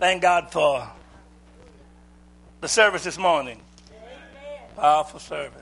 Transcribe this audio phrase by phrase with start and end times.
[0.00, 0.90] Thank God for
[2.62, 3.60] the service this morning.
[4.74, 5.60] Powerful service.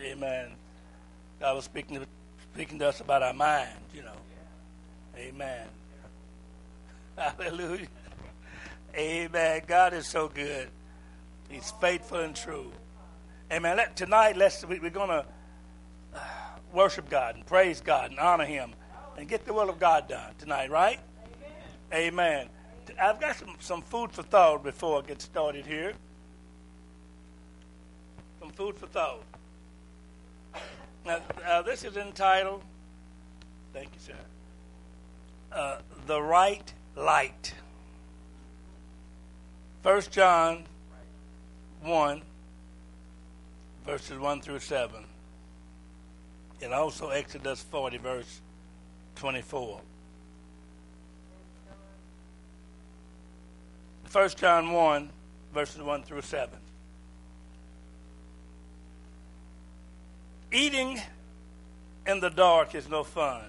[0.00, 0.52] Amen.
[1.40, 2.06] God was speaking to,
[2.54, 4.12] speaking to us about our minds, you know.
[5.16, 5.66] Amen.
[7.18, 7.88] Hallelujah.
[8.94, 9.62] Amen.
[9.66, 10.68] God is so good.
[11.48, 12.70] He's faithful and true.
[13.52, 13.76] Amen.
[13.76, 15.26] Let, tonight, let's we, we're going to
[16.14, 16.20] uh,
[16.72, 18.70] worship God and praise God and honor Him
[19.16, 21.00] and get the will of God done tonight, right?
[21.92, 22.12] Amen.
[22.14, 22.48] Amen.
[23.00, 25.92] I've got some, some food for thought before I get started here.
[28.40, 29.24] Some food for thought.
[31.04, 32.62] Now, uh, this is entitled,
[33.72, 34.14] thank you, sir,
[35.52, 37.54] uh, The Right Light.
[39.82, 40.64] 1 John
[41.82, 42.22] 1,
[43.86, 45.04] verses 1 through 7.
[46.60, 48.40] And also Exodus 40, verse
[49.16, 49.80] 24.
[54.10, 55.10] 1 John 1,
[55.52, 56.48] verses 1 through 7.
[60.50, 61.00] Eating
[62.06, 63.42] in the dark is no fun.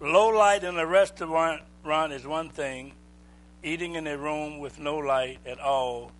[0.00, 1.62] Low light in a restaurant
[2.12, 2.92] is one thing,
[3.62, 6.10] eating in a room with no light at all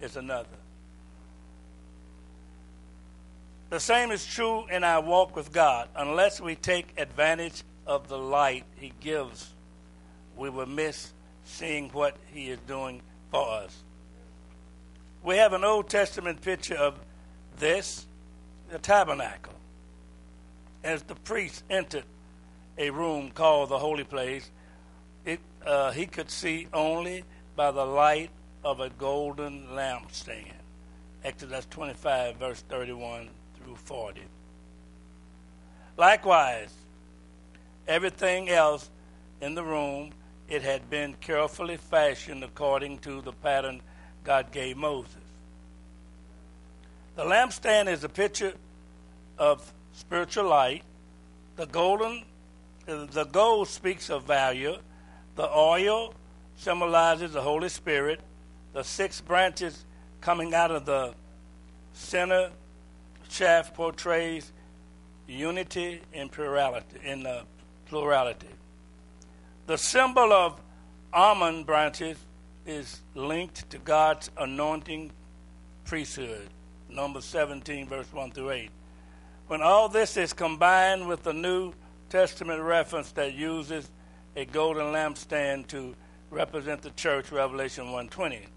[0.00, 0.48] is another.
[3.70, 5.88] The same is true in our walk with God.
[5.96, 9.54] Unless we take advantage of the light He gives
[10.40, 11.12] we will miss
[11.44, 13.84] seeing what he is doing for us.
[15.22, 16.98] We have an Old Testament picture of
[17.58, 18.06] this,
[18.70, 19.52] the tabernacle.
[20.82, 22.04] As the priest entered
[22.78, 24.50] a room called the holy place,
[25.26, 27.22] it, uh, he could see only
[27.54, 28.30] by the light
[28.64, 30.54] of a golden lampstand.
[31.22, 34.22] Exodus 25, verse 31 through 40.
[35.98, 36.72] Likewise,
[37.86, 38.88] everything else
[39.42, 40.12] in the room
[40.50, 43.80] it had been carefully fashioned according to the pattern
[44.24, 45.14] God gave Moses.
[47.14, 48.54] The lampstand is a picture
[49.38, 50.82] of spiritual light.
[51.56, 52.24] The golden,
[52.86, 54.76] the gold speaks of value.
[55.36, 56.14] The oil
[56.56, 58.20] symbolizes the Holy Spirit.
[58.72, 59.84] The six branches
[60.20, 61.14] coming out of the
[61.92, 62.50] center
[63.28, 64.52] shaft portrays
[65.28, 67.44] unity and plurality in the
[67.86, 68.48] plurality.
[69.70, 70.60] The symbol of
[71.12, 72.18] almond branches
[72.66, 75.12] is linked to God's anointing
[75.84, 76.48] priesthood.
[76.88, 78.70] Number 17, verse 1 through 8.
[79.46, 81.72] When all this is combined with the New
[82.08, 83.88] Testament reference that uses
[84.34, 85.94] a golden lampstand to
[86.30, 88.48] represent the church, Revelation 120,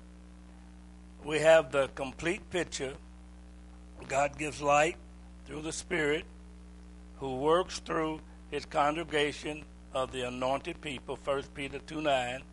[1.23, 2.95] we have the complete picture.
[4.07, 4.97] God gives light
[5.45, 6.25] through the Spirit
[7.17, 8.19] who works through
[8.49, 9.63] his congregation
[9.93, 12.43] of the anointed people, 1 Peter 2 9.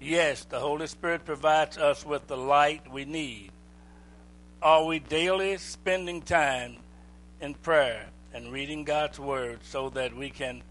[0.00, 3.50] Yes, the Holy Spirit provides us with the light we need.
[4.60, 6.76] Are we daily spending time
[7.40, 10.62] in prayer and reading God's Word so that we can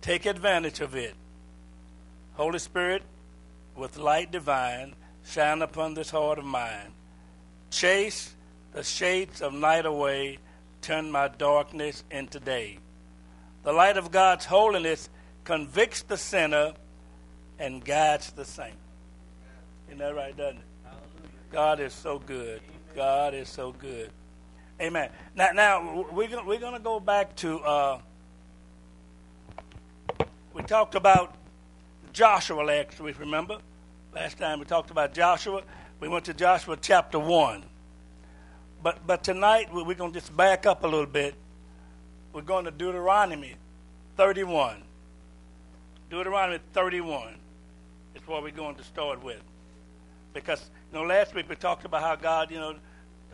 [0.00, 1.14] take advantage of it?
[2.34, 3.02] Holy Spirit,
[3.76, 4.94] with light divine,
[5.26, 6.92] shine upon this heart of mine.
[7.70, 8.34] Chase
[8.72, 10.38] the shades of night away,
[10.82, 12.78] turn my darkness into day.
[13.62, 15.08] The light of God's holiness
[15.44, 16.72] convicts the sinner,
[17.58, 18.74] and guides the saint.
[19.86, 20.64] Isn't that right, doesn't it?
[21.52, 22.60] God is so good.
[22.96, 24.10] God is so good.
[24.80, 25.10] Amen.
[25.36, 27.60] Now, now we're gonna, we're going to go back to.
[27.60, 27.98] Uh,
[30.52, 31.34] we talked about
[32.12, 33.20] Joshua last week.
[33.20, 33.58] Remember,
[34.12, 35.62] last time we talked about Joshua.
[36.00, 37.62] We went to Joshua chapter one.
[38.82, 41.34] But but tonight we're going to just back up a little bit.
[42.32, 43.54] We're going to Deuteronomy
[44.16, 44.82] thirty-one.
[46.14, 47.34] Deuteronomy 31
[48.14, 49.42] is what we're going to start with.
[50.32, 52.76] Because, you know, last week we talked about how God, you know,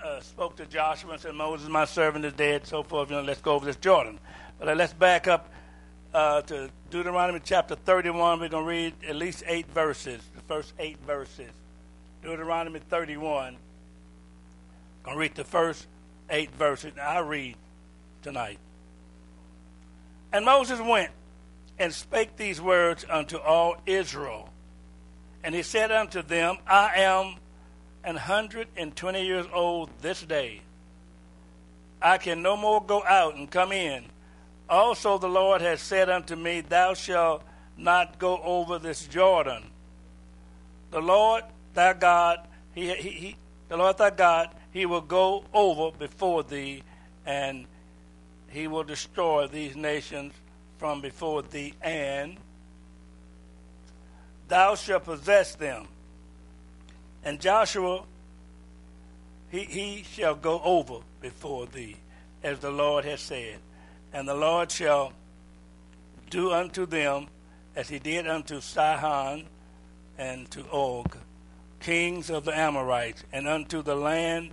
[0.03, 3.11] uh, spoke to Joshua and said, Moses, my servant, is dead, so forth.
[3.11, 4.19] You know, let's go over this Jordan.
[4.59, 5.51] But uh, let's back up
[6.15, 8.41] uh, to Deuteronomy chapter 31.
[8.41, 11.51] We're going to read at least eight verses, the first eight verses.
[12.23, 13.45] Deuteronomy 31.
[13.45, 13.57] I'm
[15.05, 15.87] going to read the first
[16.31, 16.95] eight verses.
[16.99, 17.57] I read
[18.23, 18.59] tonight.
[20.33, 21.11] And Moses went
[21.81, 24.51] and spake these words unto all Israel.
[25.43, 27.37] And he said unto them, I am
[28.05, 30.61] an hundred and twenty years old this day.
[32.01, 34.05] I can no more go out and come in.
[34.69, 37.43] Also the Lord has said unto me, Thou shalt
[37.79, 39.63] not go over this Jordan.
[40.91, 43.37] The Lord thy God, he, he, he,
[43.69, 46.83] the Lord thy God, he will go over before thee,
[47.25, 47.65] and
[48.49, 50.35] he will destroy these nations
[50.81, 52.39] from before thee, and
[54.49, 55.87] thou shalt possess them.
[57.23, 58.05] And Joshua,
[59.51, 61.99] he, he shall go over before thee,
[62.43, 63.59] as the Lord has said.
[64.15, 65.13] And the Lord shall
[66.31, 67.27] do unto them
[67.77, 69.45] as he did unto Sihon
[70.17, 71.15] and to Og,
[71.81, 74.53] kings of the Amorites, and unto the land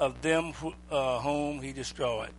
[0.00, 2.30] of them who, uh, whom he destroyed.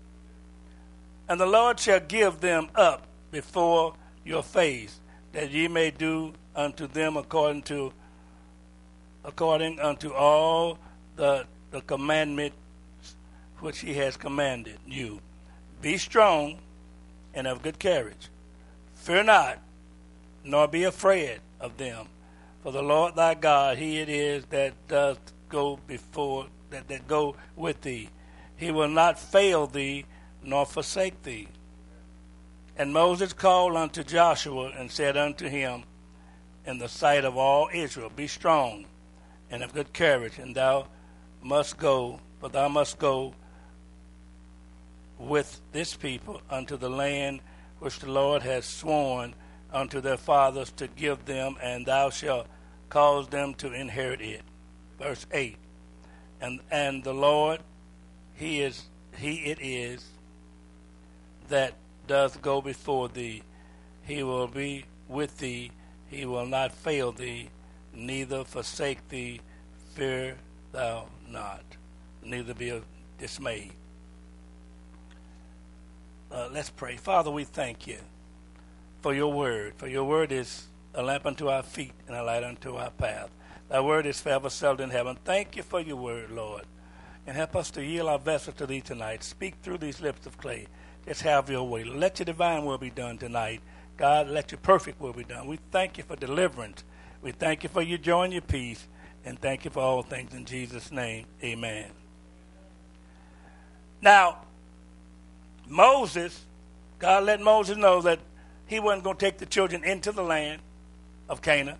[1.29, 4.99] And the Lord shall give them up before your face,
[5.33, 7.93] that ye may do unto them according to
[9.23, 10.79] according unto all
[11.15, 12.55] the the commandments
[13.59, 15.19] which he has commanded you.
[15.81, 16.59] Be strong
[17.33, 18.29] and of good courage.
[18.95, 19.59] Fear not,
[20.43, 22.07] nor be afraid of them.
[22.63, 25.19] For the Lord thy God, he it is that doth
[25.49, 28.09] go before that, that go with thee.
[28.55, 30.05] He will not fail thee
[30.47, 31.49] nor forsake thee.
[32.77, 35.83] And Moses called unto Joshua and said unto him,
[36.65, 38.85] In the sight of all Israel, Be strong
[39.51, 40.87] and of good courage, and thou
[41.43, 43.33] must go, for thou must go
[45.19, 47.41] with this people unto the land
[47.79, 49.35] which the Lord has sworn
[49.73, 52.47] unto their fathers to give them, and thou shalt
[52.89, 54.43] cause them to inherit it.
[54.97, 55.57] Verse 8.
[56.39, 57.59] And, and the Lord,
[58.35, 58.85] He is
[59.17, 60.05] He it is
[61.49, 61.73] that
[62.07, 63.43] doth go before thee.
[64.03, 65.71] He will be with thee.
[66.09, 67.49] He will not fail thee,
[67.93, 69.41] neither forsake thee.
[69.93, 70.37] Fear
[70.71, 71.63] thou not,
[72.23, 72.81] neither be
[73.17, 73.73] dismayed.
[76.31, 76.97] Uh, let's pray.
[76.97, 77.97] Father, we thank you
[79.01, 79.73] for your word.
[79.77, 83.29] For your word is a lamp unto our feet and a light unto our path.
[83.69, 85.17] Thy word is forever settled in heaven.
[85.23, 86.63] Thank you for your word, Lord.
[87.25, 89.23] And help us to yield our vessel to thee tonight.
[89.23, 90.67] Speak through these lips of clay.
[91.07, 91.85] Just have your way.
[91.85, 93.61] Let your divine will be done tonight.
[93.95, 95.47] God, let your perfect will be done.
[95.47, 96.83] We thank you for deliverance.
[97.21, 98.85] We thank you for your joy and your peace.
[99.23, 101.25] And thank you for all things in Jesus' name.
[101.43, 101.85] Amen.
[104.01, 104.41] Now,
[105.67, 106.45] Moses,
[106.99, 108.19] God let Moses know that
[108.67, 110.61] he wasn't going to take the children into the land
[111.29, 111.77] of Canaan.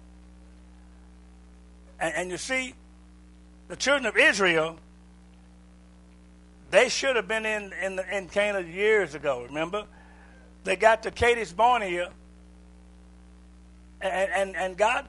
[1.99, 2.73] And, and you see,
[3.67, 4.77] the children of Israel,
[6.69, 9.85] they should have been in, in, in Canaan years ago, remember?
[10.63, 12.11] They got to Kadesh Barnea,
[14.01, 15.05] and, and, and God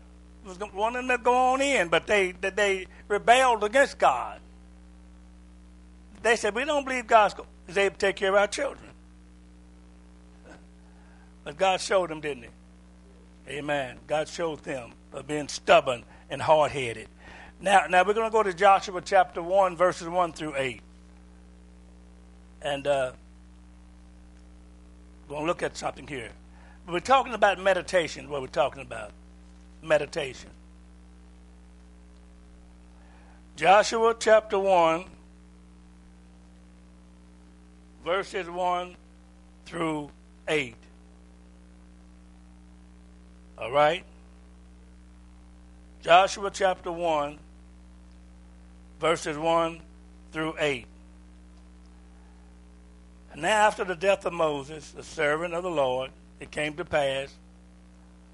[0.46, 4.40] was wanting them to go on in, but they, they rebelled against God.
[6.22, 7.34] They said, We don't believe God
[7.66, 8.90] is able to take care of our children.
[11.44, 12.50] But God showed them, didn't He?
[13.56, 13.98] Amen.
[14.06, 17.08] God showed them by being stubborn and hard headed.
[17.60, 20.82] Now, now we're going to go to Joshua chapter 1, verses 1 through 8.
[22.62, 23.12] And uh,
[25.28, 26.30] we're going to look at something here.
[26.88, 29.12] We're talking about meditation, what we're talking about.
[29.82, 30.50] Meditation.
[33.56, 35.04] Joshua chapter 1,
[38.04, 38.96] verses 1
[39.66, 40.10] through
[40.46, 40.74] 8.
[43.58, 44.04] All right?
[46.00, 47.38] Joshua chapter 1,
[49.00, 49.80] verses 1
[50.32, 50.86] through 8.
[53.38, 57.32] Now, after the death of Moses, the servant of the Lord, it came to pass.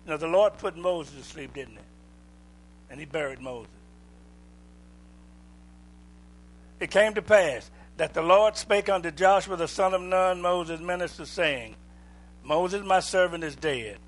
[0.07, 1.83] Know, the Lord put Moses to sleep, didn't he?
[2.89, 3.71] And he buried Moses.
[6.81, 10.81] It came to pass that the Lord spake unto Joshua the son of Nun, Moses'
[10.81, 11.77] minister, saying,
[12.43, 13.99] Moses, my servant, is dead.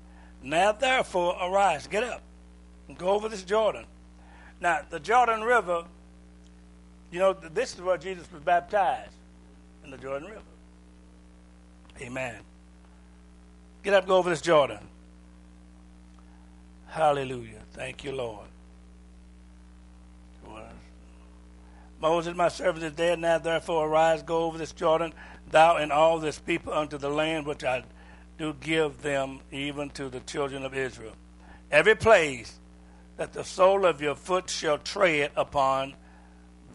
[0.41, 2.23] Now therefore arise, get up,
[2.87, 3.85] and go over this Jordan.
[4.59, 5.83] Now, the Jordan River,
[7.11, 9.13] you know, this is where Jesus was baptized,
[9.83, 10.41] in the Jordan River.
[12.01, 12.35] Amen.
[13.83, 14.79] Get up, go over this Jordan.
[16.87, 17.61] Hallelujah.
[17.73, 18.47] Thank you, Lord.
[21.99, 23.19] Moses, my servant, is dead.
[23.19, 25.13] Now, therefore, arise, go over this Jordan,
[25.49, 27.83] thou and all this people, unto the land which I
[28.37, 31.13] do give them even to the children of Israel.
[31.71, 32.59] Every place
[33.17, 35.95] that the sole of your foot shall tread upon,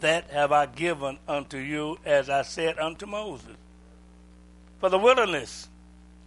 [0.01, 3.55] that have I given unto you, as I said unto Moses.
[4.83, 5.69] For the wilderness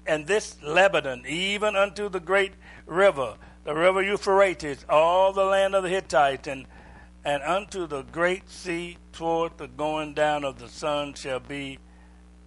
[0.06, 2.52] and this Lebanon, even unto the great
[2.86, 3.34] river,
[3.64, 6.64] the river Euphrates, all the land of the Hittites, and,
[7.22, 11.78] and unto the great sea toward the going down of the sun shall be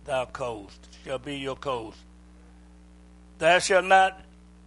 [0.05, 1.99] thy coast, shall be your coast.
[3.37, 4.19] There shall not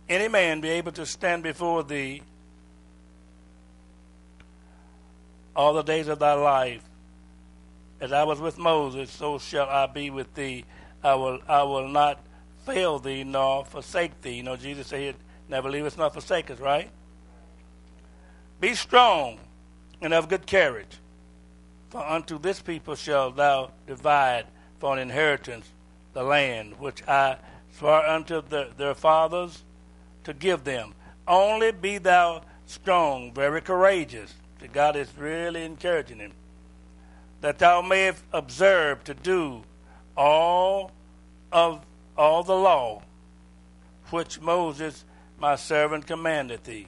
[0.08, 2.22] any man be able to stand before thee
[5.56, 6.84] all the days of thy life.
[8.00, 10.64] As I was with Moses, so shall I be with thee.
[11.02, 12.20] I will I will not
[12.64, 14.34] fail thee nor forsake thee.
[14.34, 15.16] You know, Jesus said,
[15.48, 16.90] never leave us nor forsake us, right?
[18.60, 19.40] Be strong
[20.00, 20.98] and of good courage,
[21.90, 24.46] for unto this people shalt thou divide
[24.78, 25.66] for an inheritance
[26.12, 27.36] the land which I
[27.78, 29.62] swore unto the, their fathers
[30.24, 30.94] to give them.
[31.26, 34.34] Only be thou strong, very courageous.
[34.72, 36.32] God is really encouraging him.
[37.40, 39.64] That thou mayest observe to do
[40.16, 40.90] all
[41.50, 41.84] of
[42.16, 43.02] all the law
[44.10, 45.04] which Moses
[45.38, 46.86] my servant commanded thee.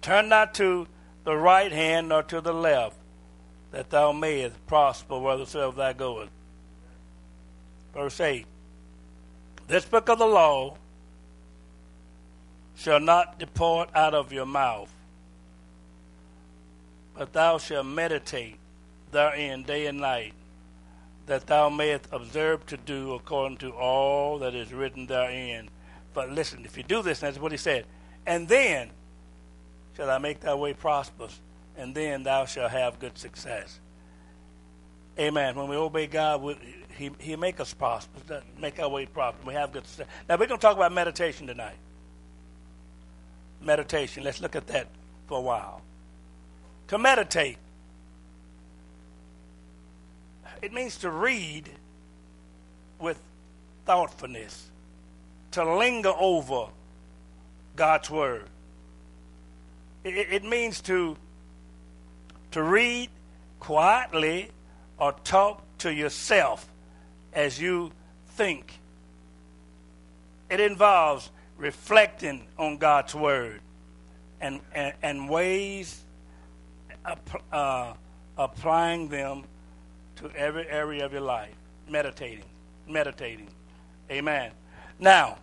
[0.00, 0.86] Turn not to
[1.24, 2.96] the right hand nor to the left,
[3.72, 6.30] that thou mayest prosper whithersoever thou goest.
[7.92, 8.46] Verse 8
[9.68, 10.76] This book of the law
[12.76, 14.90] shall not depart out of your mouth,
[17.14, 18.56] but thou shalt meditate
[19.12, 20.32] therein day and night,
[21.26, 25.68] that thou mayest observe to do according to all that is written therein.
[26.12, 27.86] But listen, if you do this, that's what he said.
[28.26, 28.90] And then
[29.96, 31.38] shall I make thy way prosperous,
[31.76, 33.80] and then thou shalt have good success.
[35.18, 35.54] Amen.
[35.54, 36.56] When we obey God, we,
[36.96, 39.46] he, he make us prosperous, make our way prosperous.
[39.46, 40.06] We have good success.
[40.28, 41.76] Now, we're going to talk about meditation tonight.
[43.60, 44.24] Meditation.
[44.24, 44.88] Let's look at that
[45.26, 45.82] for a while.
[46.88, 47.58] To meditate,
[50.62, 51.68] it means to read
[52.98, 53.18] with
[53.86, 54.70] thoughtfulness
[55.52, 56.66] to linger over
[57.76, 58.44] God's word.
[60.04, 61.16] It, it means to
[62.52, 63.10] to read
[63.60, 64.50] quietly
[64.98, 66.66] or talk to yourself
[67.32, 67.92] as you
[68.30, 68.78] think.
[70.48, 73.60] It involves reflecting on God's word
[74.40, 76.02] and, and, and ways
[77.52, 77.92] uh,
[78.36, 79.44] applying them
[80.20, 81.54] to every area of your life.
[81.88, 82.44] Meditating.
[82.88, 83.48] Meditating.
[84.10, 84.52] Amen.
[84.98, 85.38] Now,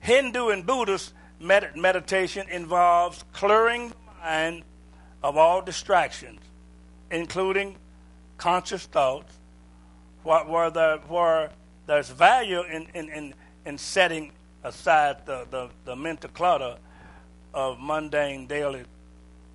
[0.00, 4.62] Hindu and Buddhist med- meditation involves clearing the mind
[5.22, 6.40] of all distractions,
[7.10, 7.76] including
[8.36, 9.32] conscious thoughts,
[10.22, 11.50] where, there, where
[11.86, 16.76] there's value in, in, in, in setting aside the, the, the mental clutter
[17.52, 18.84] of mundane daily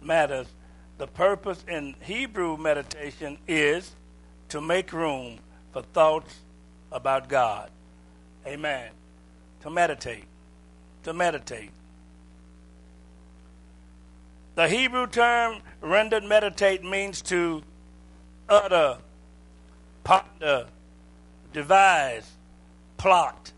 [0.01, 0.47] matters.
[0.99, 3.95] The purpose in Hebrew meditation is
[4.49, 5.39] to make room
[5.71, 6.35] for thoughts
[6.91, 7.71] about God.
[8.45, 8.89] Amen.
[9.61, 10.25] To meditate.
[11.03, 11.71] To meditate.
[14.55, 17.63] The Hebrew term rendered meditate means to
[18.49, 18.97] utter,
[20.03, 20.65] ponder,
[21.53, 22.29] devise,
[22.97, 23.53] plot.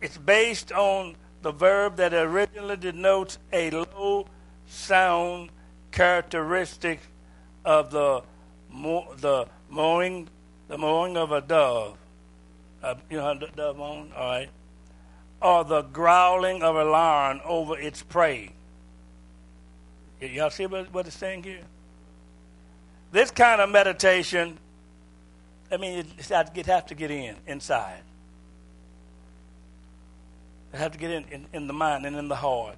[0.00, 4.26] It's based on the verb that originally denotes a low
[4.70, 5.50] sound
[5.90, 7.00] characteristic
[7.64, 8.22] of the
[9.18, 10.28] the mowing
[10.68, 11.96] the mowing of a dove
[12.82, 14.48] uh, you know, the, the moan, all right,
[15.42, 18.50] or the growling of a lion over its prey.
[20.20, 21.62] Y- y'all see what, what it's saying here?
[23.12, 24.58] This kind of meditation,
[25.70, 28.02] I mean, it have to get in, inside.
[30.72, 32.76] It have to get in, in, in the mind and in the heart.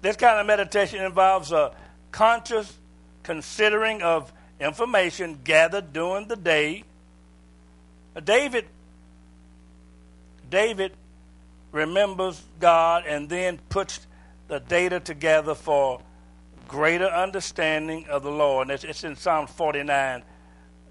[0.00, 1.72] This kind of meditation involves a
[2.12, 2.76] conscious
[3.22, 6.84] considering of information gathered during the day.
[8.24, 8.64] David
[10.50, 10.92] David
[11.72, 14.00] remembers God and then puts
[14.48, 16.00] the data together for
[16.66, 18.62] greater understanding of the law.
[18.62, 20.22] And it's, it's in Psalm 49,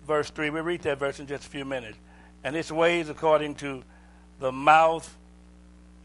[0.06, 0.52] verse 3.
[0.52, 1.98] We'll read that verse in just a few minutes.
[2.44, 3.84] And its ways according to
[4.40, 5.18] the mouth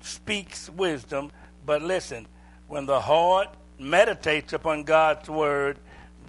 [0.01, 1.31] speaks wisdom.
[1.67, 2.27] But listen,
[2.73, 5.77] when the heart meditates upon God's word,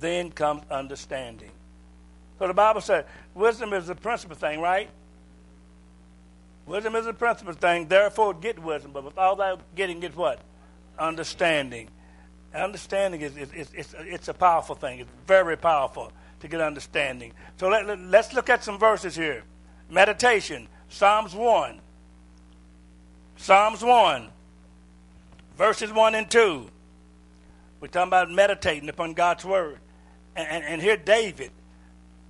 [0.01, 1.51] then comes understanding.
[2.37, 4.89] So the Bible says wisdom is the principal thing, right?
[6.65, 8.91] Wisdom is the principal thing, therefore get wisdom.
[8.91, 10.41] But with all that getting, get what?
[10.99, 11.87] Understanding.
[12.53, 14.99] Understanding is, is, is, is it's a powerful thing.
[14.99, 17.31] It's very powerful to get understanding.
[17.55, 19.45] So let, let, let's look at some verses here.
[19.89, 21.79] Meditation, Psalms 1.
[23.37, 24.27] Psalms 1,
[25.57, 26.69] verses 1 and 2.
[27.79, 29.79] We're talking about meditating upon God's word.
[30.35, 31.51] And, and, and here David.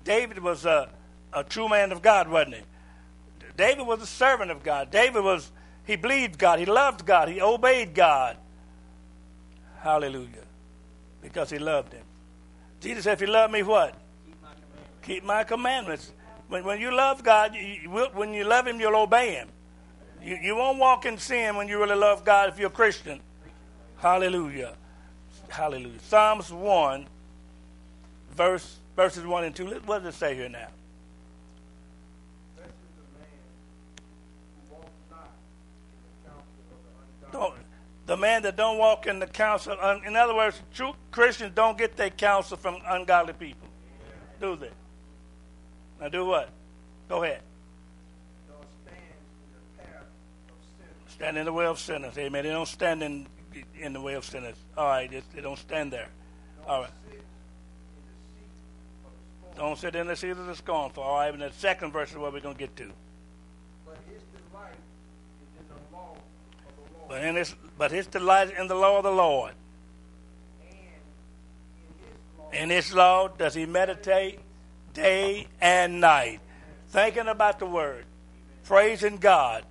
[0.03, 0.89] David was a,
[1.31, 2.61] a true man of God, wasn't he?
[3.55, 4.89] David was a servant of God.
[4.89, 5.51] David was,
[5.85, 6.59] he believed God.
[6.59, 7.29] He loved God.
[7.29, 8.37] He obeyed God.
[9.81, 10.45] Hallelujah.
[11.21, 12.03] Because he loved him.
[12.81, 13.93] Jesus said, if you love me, what?
[14.25, 15.05] Keep my commandments.
[15.05, 16.11] Keep my commandments.
[16.49, 19.49] When, when you love God, you, you will, when you love him, you'll obey him.
[20.23, 23.19] You, you won't walk in sin when you really love God if you're a Christian.
[23.97, 24.75] Hallelujah.
[25.49, 25.99] Hallelujah.
[26.07, 27.07] Psalms 1,
[28.31, 29.81] verse, verses 1 and 2.
[29.85, 30.67] What does it say here now?
[38.05, 39.73] the man that don't walk in the counsel.
[40.05, 43.67] In other words, true Christians don't get their counsel from ungodly people,
[44.39, 44.69] do they?
[45.99, 46.49] Now do what?
[47.09, 47.41] Go ahead.
[51.23, 52.17] Stand in the way of sinners.
[52.17, 52.43] Amen.
[52.43, 53.25] They don't stand in
[53.79, 54.57] in the way of sinners.
[54.75, 56.09] All right, they don't stand there.
[56.67, 56.91] All right.
[59.55, 61.01] Don't sit in the seat of the scornful.
[61.01, 62.91] All right, and the second verse is what we're going to get to.
[63.85, 64.73] But his delight
[65.39, 67.07] is in the law of the Lord.
[67.07, 69.53] But, his, but his delight in the law of the Lord.
[72.51, 74.39] And in his law does he meditate
[74.93, 76.41] day and night,
[76.89, 78.03] thinking about the word,
[78.65, 79.63] praising God,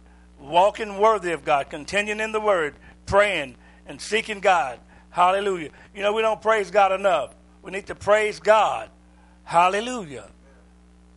[0.42, 2.74] walking worthy of God, continuing in the word,
[3.06, 3.56] praying
[3.86, 4.78] and seeking God.
[5.10, 5.70] Hallelujah.
[5.94, 7.34] You know, we don't praise God enough.
[7.62, 8.90] We need to praise God.
[9.44, 10.28] Hallelujah.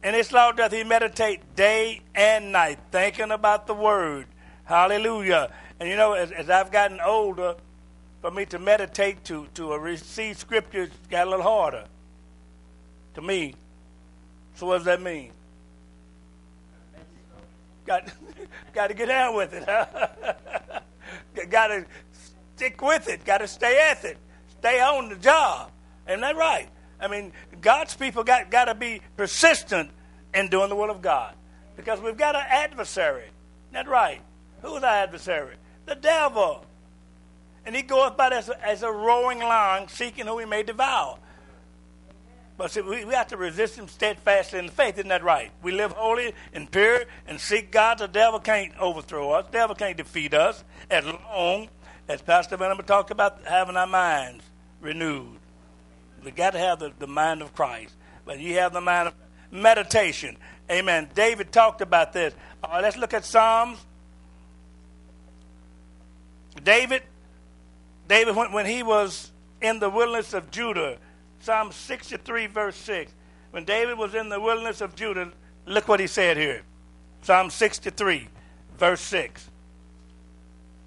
[0.04, 4.28] In his law doth he meditate day and night, thinking about the word.
[4.66, 5.52] Hallelujah.
[5.80, 7.56] And you know, as, as I've gotten older,
[8.22, 11.86] for me to meditate, to, to receive scriptures, got a little harder
[13.14, 13.54] to me.
[14.56, 15.32] So what does that mean?
[17.86, 18.12] Got,
[18.74, 19.64] got to get down with it.
[19.66, 19.86] Huh?
[21.50, 21.86] got to
[22.56, 23.26] stick with it.
[23.26, 24.18] Got to stay at it.
[24.60, 25.72] Stay on the job.
[26.08, 26.70] Isn't that right?
[27.00, 29.92] I mean, God's people got, got to be persistent
[30.34, 31.36] in doing the will of God.
[31.76, 33.24] Because we've got an adversary.
[33.24, 34.22] Isn't that right?
[34.62, 35.56] Who's our adversary?
[35.86, 36.66] The devil.
[37.66, 41.18] And he goeth about as a, as a roaring lion, seeking who he may devour.
[42.58, 44.98] But see, we, we have to resist him steadfastly in the faith.
[44.98, 45.52] Isn't that right?
[45.62, 47.98] We live holy and pure and seek God.
[47.98, 49.46] The devil can't overthrow us.
[49.48, 51.70] The devil can't defeat us as long
[52.08, 54.44] as Pastor Venom talked about having our minds
[54.80, 55.38] renewed.
[56.24, 57.94] We got to have the, the mind of Christ.
[58.26, 59.14] But you have the mind of
[59.52, 60.38] meditation.
[60.72, 61.10] Amen.
[61.14, 62.34] David talked about this.
[62.64, 63.78] Right, let's look at Psalms.
[66.64, 67.04] David,
[68.08, 70.98] David, when, when he was in the wilderness of Judah,
[71.46, 73.12] Psalm 63, verse 6.
[73.52, 75.32] When David was in the wilderness of Judah,
[75.68, 76.64] look what he said here.
[77.22, 78.28] Psalm 63,
[78.80, 79.48] verse 6.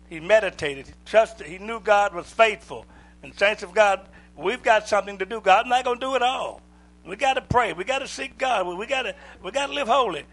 [0.08, 2.86] He meditated, he trusted, he knew God was faithful.
[3.22, 4.00] And saints of God,
[4.36, 5.40] we've got something to do.
[5.40, 6.60] God's not going to do it all.
[7.06, 7.72] We got to pray.
[7.72, 8.66] We got to seek God.
[8.66, 10.24] We got to we got to live holy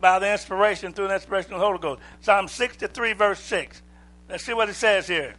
[0.00, 2.00] by the inspiration through the inspiration of the Holy Ghost.
[2.20, 3.82] Psalm 63, verse 6.
[4.28, 5.34] Let's see what it says here.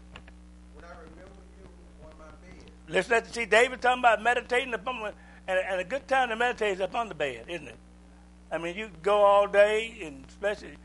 [2.89, 5.13] Listen to see David talking about meditating upon
[5.47, 7.77] and, and a good time to meditate is upon the bed, isn't it?
[8.51, 10.75] I mean, you go all day, and especially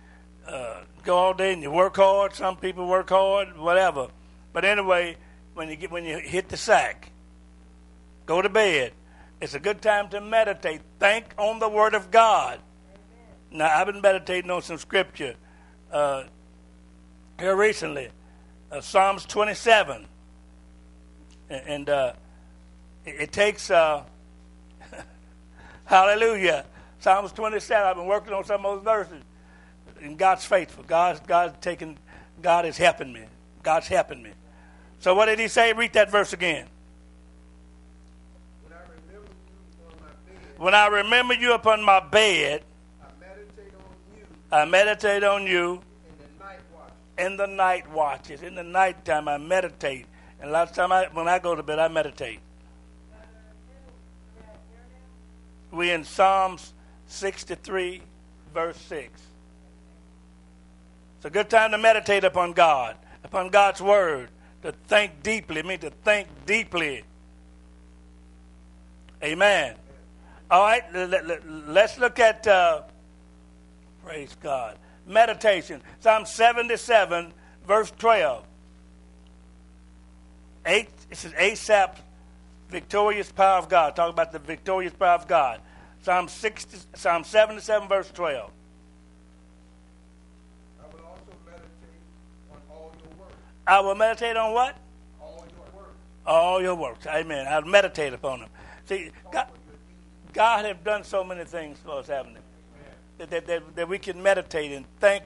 [0.46, 2.34] uh, go all day and you work hard.
[2.34, 4.08] Some people work hard, whatever.
[4.52, 5.16] But anyway,
[5.54, 7.10] when you get when you hit the sack,
[8.26, 8.92] go to bed.
[9.40, 10.82] It's a good time to meditate.
[11.00, 12.60] Think on the Word of God.
[13.50, 15.34] Now, I've been meditating on some scripture
[15.92, 16.24] uh,
[17.38, 18.10] here recently.
[18.70, 20.06] Uh, Psalms 27
[21.48, 22.12] and uh,
[23.04, 24.02] it, it, takes uh,
[25.85, 26.64] hallelujah.
[27.00, 29.22] Psalms 27 i've been working on some of those verses.
[30.00, 30.85] And god's faithful.
[30.85, 31.98] God's god's taking
[32.42, 33.24] god is helping me.
[33.62, 34.30] God's helping me.
[35.00, 35.72] So what did he say?
[35.72, 36.66] Read that verse again.
[40.57, 42.62] When i remember you upon my bed
[43.02, 47.90] i meditate on you, I meditate on you in the night watch in the night
[47.90, 48.42] watches.
[48.42, 50.07] In the nighttime i meditate
[50.40, 52.40] and last time I, when I go to bed, I meditate.
[55.70, 56.72] We in Psalms
[57.06, 58.02] 63,
[58.52, 59.20] verse 6.
[61.16, 64.28] It's a good time to meditate upon God, upon God's word,
[64.62, 65.60] to think deeply.
[65.60, 67.02] I mean, to think deeply.
[69.22, 69.74] Amen.
[70.50, 72.82] All right, let's look at, uh,
[74.04, 75.80] praise God, meditation.
[76.00, 77.32] Psalm 77,
[77.66, 78.44] verse 12.
[80.66, 82.00] Eight, this is Asaph,
[82.70, 83.94] victorious power of God.
[83.94, 85.61] Talk about the victorious power of God.
[86.03, 88.50] Psalm 60, Psalm 77, verse 12.
[90.81, 91.70] I will also meditate
[92.50, 93.37] on all your works.
[93.66, 94.77] I will meditate on what?
[95.20, 95.96] All your works.
[96.27, 97.07] All your works.
[97.07, 97.46] Amen.
[97.48, 98.48] I'll meditate upon them.
[98.87, 99.48] See, God,
[100.33, 102.40] God has done so many things for us, haven't He?
[103.18, 105.24] That, that, that, that we can meditate and thank,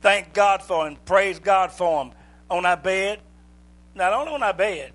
[0.00, 2.14] thank God for and praise God for them
[2.50, 3.20] on our bed,
[3.94, 4.92] not only when I bed.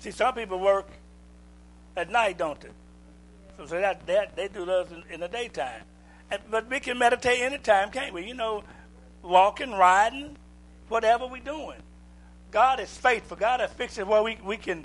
[0.00, 0.88] See, some people work
[1.96, 2.68] at night, don't they?
[3.56, 5.82] So, so that, that they do those in, in the daytime.
[6.30, 8.26] And, but we can meditate anytime, can't we?
[8.26, 8.62] You know,
[9.22, 10.36] walking, riding,
[10.88, 11.78] whatever we're doing.
[12.50, 13.36] God is faithful.
[13.36, 14.84] God has fixed it where we, we can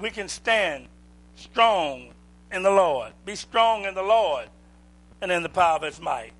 [0.00, 0.86] we can stand
[1.36, 2.12] strong
[2.52, 3.12] in the Lord.
[3.24, 4.46] Be strong in the Lord
[5.20, 6.32] and in the power of his might.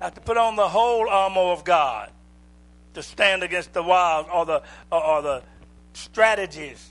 [0.00, 2.10] Have to put on the whole armor of God.
[2.94, 5.42] To stand against the wiles or the or, or the
[5.92, 6.90] strategies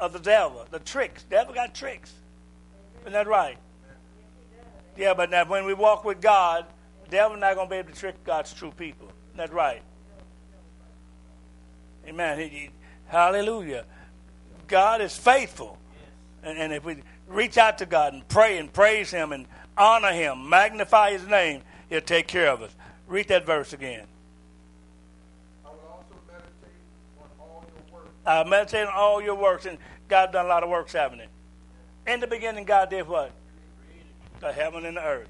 [0.00, 1.22] of the devil, the tricks.
[1.24, 2.12] The devil got tricks.
[3.02, 3.58] Isn't that right?
[4.96, 6.66] Yeah, but now when we walk with God,
[7.04, 9.08] the devil's not going to be able to trick God's true people.
[9.28, 9.82] Isn't that right?
[12.06, 12.38] Amen.
[12.38, 12.70] He, he,
[13.06, 13.84] hallelujah.
[14.66, 15.78] God is faithful.
[16.42, 20.12] And, and if we reach out to God and pray and praise Him and honor
[20.12, 22.74] Him, magnify His name, He'll take care of us.
[23.06, 24.06] Read that verse again.
[25.64, 26.76] I will also meditate
[27.20, 27.64] on all
[28.26, 32.12] I meditate on all your works, and God done a lot of works, haven't He?
[32.12, 33.32] In the beginning, God did what?
[34.40, 35.28] The heaven and the earth.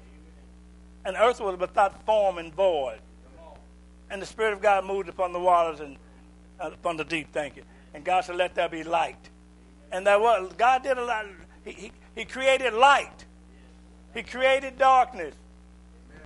[1.05, 2.99] And earth was without form and void.
[4.09, 5.97] And the Spirit of God moved upon the waters and
[6.59, 7.63] uh, upon the deep, thank you.
[7.93, 9.29] And God said, Let there be light.
[9.91, 11.25] And there was, God did a lot.
[11.63, 13.25] He, he, he created light,
[14.13, 15.35] He created darkness,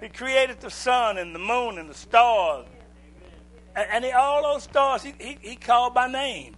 [0.02, 2.66] He created the sun and the moon and the stars.
[3.76, 6.56] And, and he, all those stars, he, he, he called by name.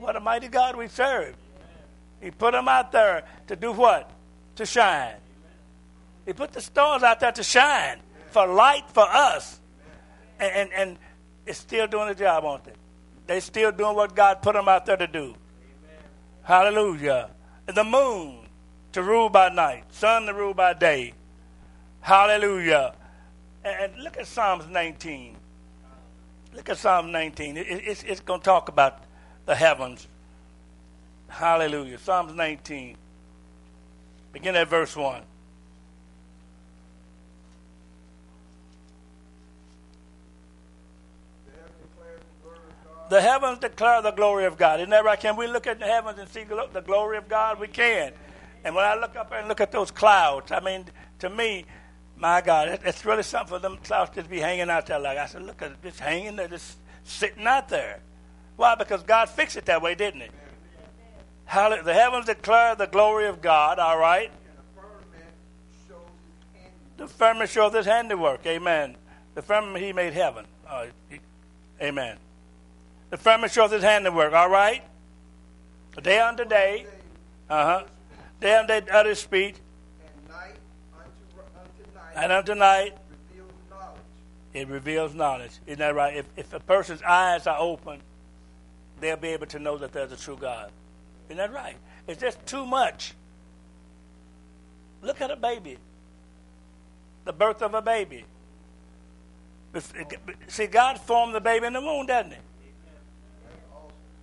[0.00, 1.36] What a mighty God we serve.
[2.20, 4.10] He put them out there to do what?
[4.56, 5.14] To shine.
[6.26, 7.98] He put the stars out there to shine
[8.30, 9.60] for light for us.
[10.38, 10.98] And, and, and
[11.46, 12.72] it's still doing the job, aren't they?
[13.26, 15.34] They're still doing what God put them out there to do.
[16.42, 17.30] Hallelujah.
[17.66, 18.48] The moon
[18.92, 21.14] to rule by night, sun to rule by day.
[22.00, 22.94] Hallelujah.
[23.64, 25.36] And, and look at Psalms 19.
[26.54, 27.56] Look at Psalm 19.
[27.56, 29.04] It, it, it's it's going to talk about
[29.46, 30.06] the heavens.
[31.28, 31.98] Hallelujah.
[31.98, 32.96] Psalms 19.
[34.32, 35.22] Begin at verse 1.
[43.08, 44.78] The heavens declare the glory of God.
[44.78, 45.18] Isn't that right?
[45.18, 47.58] Can we look at the heavens and see the glory of God?
[47.58, 48.12] We can.
[48.62, 50.84] And when I look up and look at those clouds, I mean,
[51.18, 51.64] to me,
[52.16, 55.00] my God, it's really something for them clouds to be hanging out there.
[55.00, 57.98] Like I said, look at it, just hanging there, just sitting out there.
[58.60, 58.74] Why?
[58.74, 60.28] Because God fixed it that way, didn't He?
[61.46, 63.78] The heavens declare the glory of God.
[63.78, 64.30] All right.
[66.98, 68.44] The firmament shows his handiwork.
[68.44, 68.96] Amen.
[69.34, 70.44] The firmament He made heaven.
[70.68, 71.20] Uh, he-
[71.80, 72.18] amen.
[73.08, 74.34] The firmament shows His handiwork.
[74.34, 74.82] All right.
[76.02, 76.84] Day unto day.
[77.48, 77.84] Uh huh.
[78.42, 79.54] Day unto day, utter speech,
[80.04, 80.30] And
[81.64, 82.92] unto, night and unto night
[84.52, 85.52] it reveals knowledge.
[85.66, 86.14] Isn't that right?
[86.14, 88.02] If, if a person's eyes are open,
[89.00, 90.70] they'll be able to know that there's a true God.
[91.28, 91.76] Isn't that right?
[92.06, 93.14] It's just too much.
[95.02, 95.78] Look at a baby.
[97.24, 98.24] The birth of a baby.
[100.48, 102.38] See, God formed the baby in the womb, doesn't He?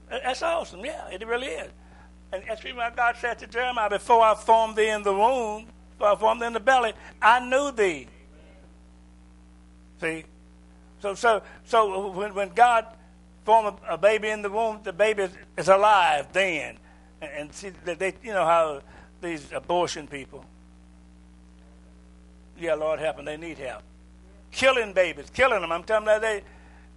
[0.09, 0.83] That's awesome.
[0.83, 1.71] Yeah, it really is.
[2.31, 6.11] And that's why God said to Jeremiah, "Before I formed thee in the womb, before
[6.11, 8.07] I formed thee in the belly, I knew thee."
[10.01, 10.25] See,
[10.99, 12.85] so so so when when God
[13.47, 16.77] formed a, baby in the womb, the baby is, alive then,
[17.21, 18.81] and, see they, they you know how
[19.21, 20.43] these abortion people.
[22.59, 23.23] Yeah, Lord help them.
[23.23, 23.83] They need help.
[24.51, 25.71] Killing babies, killing them.
[25.71, 26.41] I'm telling you, they.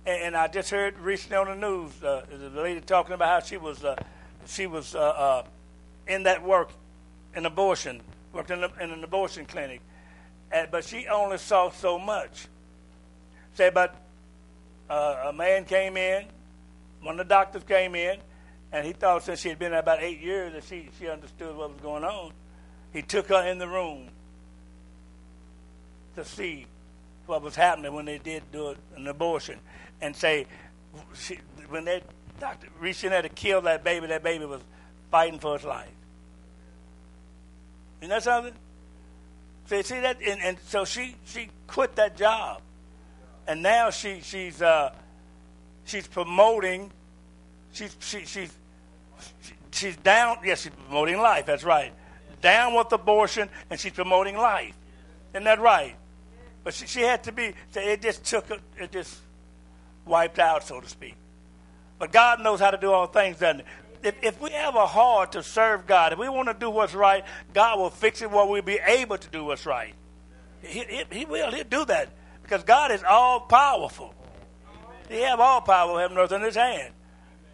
[0.04, 3.56] And, I just heard recently on the news, uh, a lady talking about how she
[3.56, 3.94] was, uh,
[4.46, 5.42] she was uh, uh,
[6.08, 6.70] in that work,
[7.36, 8.00] in abortion,
[8.32, 9.82] worked in, a, in an abortion clinic,
[10.50, 12.48] and, but she only saw so much.
[13.54, 13.94] Say, but
[14.88, 16.24] uh, a man came in,
[17.02, 18.18] one of the doctors came in,
[18.72, 21.56] and he thought since she had been there about eight years that she, she understood
[21.56, 22.32] what was going on.
[22.92, 24.08] He took her in the room
[26.16, 26.66] to see
[27.26, 29.58] what was happening when they did do an abortion
[30.00, 30.46] and say
[31.14, 32.02] she, when that
[32.40, 34.60] doctor reached in there to kill that baby, that baby was
[35.10, 35.88] fighting for its life.
[38.00, 38.54] Isn't that something?
[39.66, 42.60] See, see that, and, and so she she quit that job,
[43.46, 44.92] and now she she's uh,
[45.90, 46.90] she's promoting,
[47.72, 48.52] she's she, she's
[49.42, 50.38] she, she's down.
[50.44, 51.46] Yes, she's promoting life.
[51.46, 51.92] That's right.
[52.40, 54.74] Down with abortion, and she's promoting life.
[55.34, 55.94] Isn't that right?
[56.64, 57.52] But she, she had to be.
[57.74, 58.46] It just took.
[58.78, 59.18] It just
[60.06, 61.16] wiped out, so to speak.
[61.98, 64.08] But God knows how to do all things, doesn't He?
[64.08, 66.94] If, if we have a heart to serve God, if we want to do what's
[66.94, 67.22] right,
[67.52, 69.92] God will fix it where we'll be able to do what's right.
[70.62, 71.50] He, he, he will.
[71.52, 72.08] He'll do that
[72.42, 74.14] because God is all powerful.
[75.10, 76.94] He have all power of heaven and earth in His hand,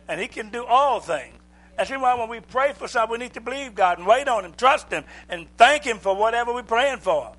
[0.09, 1.35] and He can do all things.
[1.77, 4.45] That's why when we pray for something, we need to believe God and wait on
[4.45, 7.33] Him, trust Him, and thank Him for whatever we're praying for.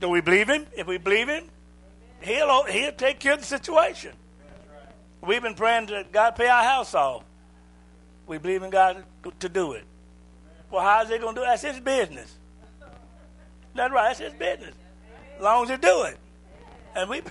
[0.00, 0.66] Do we believe Him?
[0.76, 1.44] If we believe Him,
[2.22, 4.12] He'll He'll take care of the situation.
[5.20, 7.24] We've been praying to God pay our house off.
[8.26, 9.04] We believe in God
[9.40, 9.84] to do it.
[10.70, 11.48] Well, how's He going to do it?
[11.48, 12.34] That's His business.
[13.74, 14.08] That's right.
[14.08, 14.74] That's His business.
[15.36, 16.18] As long as He do it.
[16.94, 17.22] And we,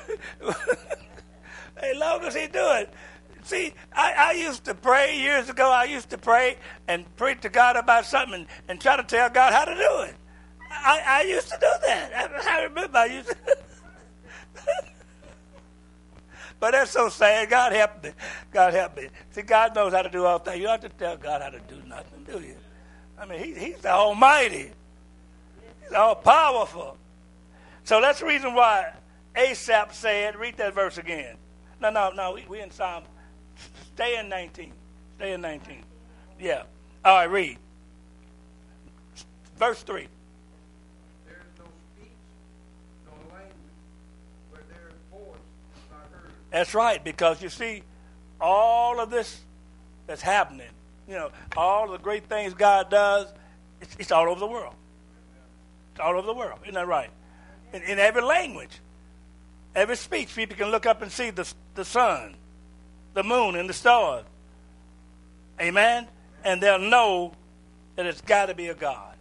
[0.42, 2.94] as long as he do it.
[3.44, 5.70] See, I, I used to pray years ago.
[5.70, 9.30] I used to pray and pray to God about something and, and try to tell
[9.30, 10.16] God how to do it.
[10.70, 12.14] I, I used to do that.
[12.16, 13.38] I, I remember I used to.
[16.60, 17.50] but that's so sad.
[17.50, 18.12] God help me.
[18.52, 19.10] God help me.
[19.32, 20.58] See, God knows how to do all things.
[20.58, 22.56] You don't have to tell God how to do nothing, do you?
[23.20, 24.72] I mean, he, He's the Almighty.
[25.84, 26.98] He's all powerful.
[27.84, 28.94] So that's the reason why
[29.36, 31.38] Asaph said, read that verse again.
[31.82, 33.04] No, no, no, we, we in Psalm.
[33.96, 34.72] Stay in 19.
[35.18, 35.84] Stay in 19.
[36.40, 36.64] Yeah.
[37.04, 37.58] All right, read.
[39.58, 40.08] Verse 3.
[41.26, 41.66] There is no
[41.96, 42.12] speech,
[43.06, 43.54] no language,
[44.52, 45.38] where their voice
[45.92, 46.32] not heard.
[46.52, 47.84] That's right, because you see,
[48.40, 49.42] all of this
[50.08, 50.70] that's happening,
[51.08, 53.28] you know, all the great things God does,
[53.82, 54.76] it's, it's all over the world.
[55.92, 56.60] It's all over the world.
[56.64, 57.10] Isn't that right?
[57.74, 58.80] In, in every language,
[59.76, 62.36] every speech, people can look up and see the, the sun,
[63.14, 64.26] the moon, and the stars.
[65.60, 66.08] Amen?
[66.44, 67.34] And they'll know
[67.96, 69.16] that it's got to be a God.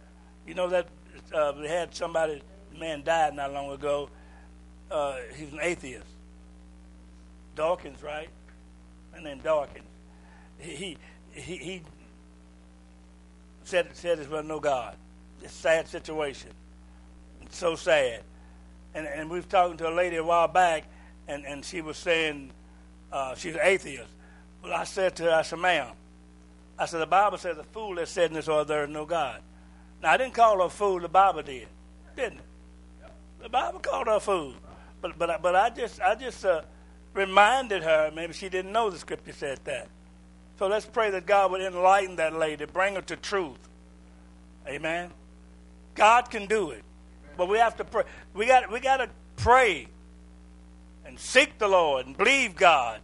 [0.47, 0.87] You know that
[1.33, 2.41] uh, we had somebody,
[2.77, 4.09] man died not long ago.
[4.89, 6.05] Uh, he's an atheist.
[7.55, 8.29] Dawkins, right?
[9.13, 9.85] My name Dawkins.
[10.57, 10.97] He
[11.31, 11.81] he he,
[13.63, 14.95] said said there no God.
[15.41, 16.51] It's a sad situation.
[17.41, 18.21] It's so sad.
[18.95, 20.85] And and we was talking to a lady a while back,
[21.27, 22.51] and and she was saying
[23.11, 24.11] uh, she's an atheist.
[24.63, 25.87] Well, I said to her, I said, ma'am,
[26.77, 29.05] I said the Bible says a fool that said in this world there is no
[29.05, 29.41] God.
[30.01, 30.99] Now I didn't call her a fool.
[30.99, 31.67] The Bible did,
[32.15, 32.45] didn't it?
[33.41, 34.53] The Bible called her a fool.
[35.01, 36.61] But but but I just I just uh,
[37.13, 38.11] reminded her.
[38.15, 39.87] Maybe she didn't know the scripture said that.
[40.57, 43.57] So let's pray that God would enlighten that lady, bring her to truth.
[44.67, 45.11] Amen.
[45.95, 46.83] God can do it,
[47.37, 48.03] but we have to pray.
[48.33, 49.87] We got we got to pray
[51.05, 52.99] and seek the Lord and believe God,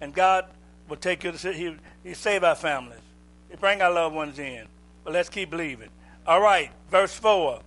[0.00, 0.46] and God
[0.88, 3.00] will take you to he he save our families.
[3.50, 4.66] He bring our loved ones in.
[5.04, 5.88] But let's keep believing.
[6.26, 7.60] All right, verse four.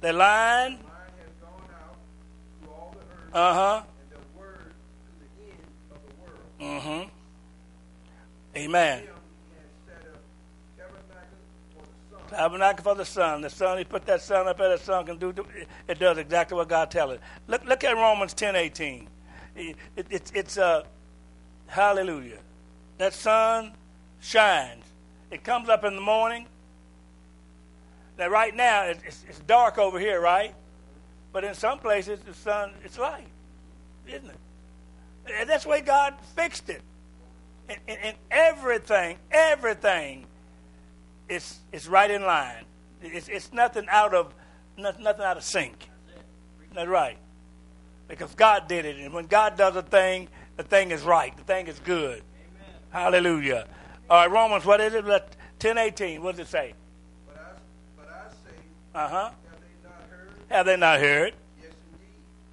[0.00, 0.72] The line.
[0.72, 0.80] Mine
[1.20, 1.96] has gone out
[2.64, 3.82] to all the earth, Uh huh.
[4.02, 5.60] and the word to the end
[5.92, 6.82] of the world.
[6.82, 7.08] Mm-hmm.
[8.58, 8.98] Amen.
[8.98, 10.20] Him he has set up
[10.76, 11.38] tabernacle
[12.32, 12.40] sun.
[12.40, 13.40] Tabernacle for the sun.
[13.42, 15.34] The sun, he put that sun up there, the sun can do,
[15.88, 17.20] it does exactly what God tells it.
[17.46, 19.08] Look, look at Romans ten eighteen.
[19.54, 20.84] It, it, it's, it's uh,
[21.66, 22.38] hallelujah.
[22.98, 23.72] That sun
[24.20, 24.84] shines.
[25.30, 26.46] It comes up in the morning.
[28.18, 30.54] Now, right now, it- it's, it's dark over here, right?
[31.32, 33.26] But in some places, the sun, it's light,
[34.06, 34.36] isn't it?
[35.38, 36.82] And that's the way God fixed it.
[37.68, 40.26] And, and, and everything, everything
[41.32, 42.64] it's it's right in line.
[43.02, 44.34] It's it's nothing out of
[44.76, 45.88] nothing, out of sync.
[46.74, 47.18] That's right.
[48.08, 51.36] Because God did it, and when God does a thing, the thing is right.
[51.36, 52.22] The thing is good.
[52.90, 53.66] Hallelujah.
[54.10, 55.04] All right, Romans, what is it?
[55.58, 56.22] Ten eighteen.
[56.22, 56.74] What does it say?
[57.26, 57.50] But I,
[57.96, 58.56] but I say,
[58.94, 59.30] Uh huh.
[59.30, 60.30] have they not heard?
[60.50, 61.34] Have they not heard?
[61.62, 61.72] Yes,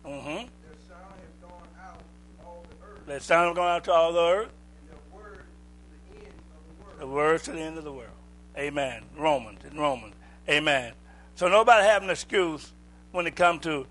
[0.06, 0.22] indeed.
[0.22, 0.28] Mm-hmm.
[0.28, 3.92] Their sound has gone out to all the earth, The sound has gone out to
[3.92, 4.50] all the earth.
[4.80, 7.16] and their word to the end of the The world.
[7.16, 8.10] words to the end of the world.
[8.60, 9.04] Amen.
[9.18, 10.14] Romans in Romans.
[10.50, 10.92] Amen.
[11.36, 12.74] So nobody have an excuse
[13.12, 13.88] when it come to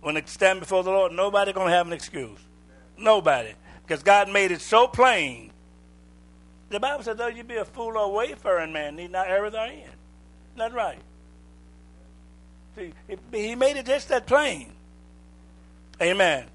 [0.00, 1.12] when it stand before the Lord.
[1.12, 2.38] Nobody gonna have an excuse.
[2.98, 5.52] Nobody, because God made it so plain.
[6.70, 9.48] The Bible says, "Though you be a fool or a wayfaring man, need not err
[9.48, 9.90] therein."
[10.56, 11.00] That right?
[12.76, 12.92] See,
[13.30, 14.72] He made it just that plain.
[16.02, 16.46] Amen.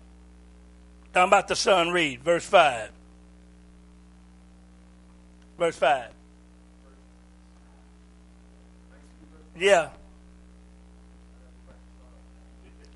[1.13, 2.91] Talking about the Son, read verse five.
[5.57, 6.14] Verse five.
[9.57, 9.89] Yeah.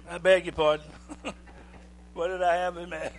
[0.09, 0.85] I beg your pardon.
[2.13, 3.09] what did I have in oh,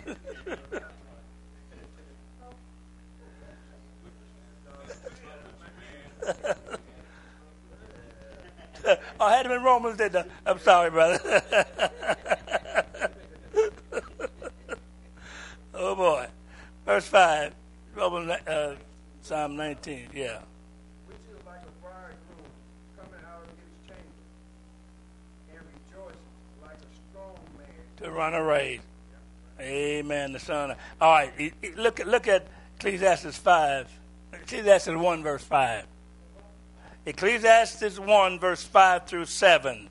[9.19, 10.49] I had him in Romans, didn't I?
[10.49, 11.19] I'm sorry, brother.
[15.73, 16.27] oh, boy.
[16.85, 17.53] Verse 5,
[17.95, 18.75] Romans, uh,
[19.21, 20.39] Psalm 19, yeah.
[21.07, 22.49] Which is like a bridegroom
[22.97, 24.25] coming out of his chamber,
[25.53, 26.17] and rejoicing
[26.61, 27.90] like a strong man.
[28.01, 28.81] To run a race.
[29.59, 30.33] Amen.
[30.33, 30.71] The Son.
[30.71, 31.53] Of, All right.
[31.77, 33.89] Look at look at Ecclesiastes five.
[34.33, 35.85] Ecclesiastes one verse five.
[37.05, 39.89] Ecclesiastes one verse five through seven.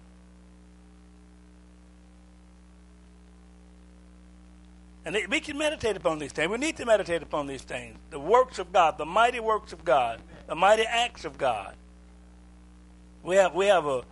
[5.04, 6.50] And we can meditate upon these things.
[6.50, 7.96] We need to meditate upon these things.
[8.10, 11.74] The works of God, the mighty works of God, the mighty acts of God.
[13.22, 14.02] We have we have a,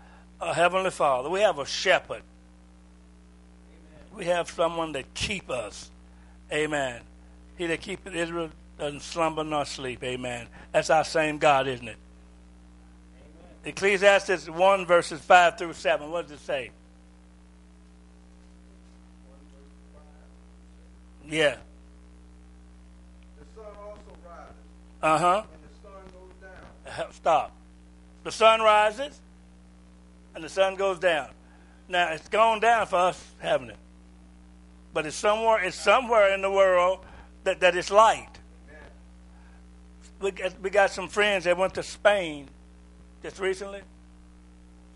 [0.41, 1.29] a heavenly Father.
[1.29, 2.23] We have a shepherd.
[4.19, 5.91] We have someone that keep us.
[6.53, 7.01] Amen.
[7.57, 10.03] He that keepeth Israel doesn't slumber nor sleep.
[10.03, 10.49] Amen.
[10.73, 11.97] That's our same God, isn't it?
[13.15, 13.51] Amen.
[13.65, 16.11] Ecclesiastes 1, verses 5 through 7.
[16.11, 16.71] What does it say?
[21.29, 21.57] Yeah.
[23.39, 24.55] The sun also rises.
[25.01, 25.43] Uh huh.
[25.53, 27.13] And the sun goes down.
[27.13, 27.53] Stop.
[28.25, 29.21] The sun rises
[30.35, 31.29] and the sun goes down.
[31.89, 33.77] Now it's gone down for us, haven't it?
[34.93, 35.63] But it's somewhere.
[35.63, 37.05] It's somewhere in the world
[37.45, 38.29] that, that it's light.
[40.21, 42.49] We got, we got some friends that went to Spain
[43.23, 43.83] just recently.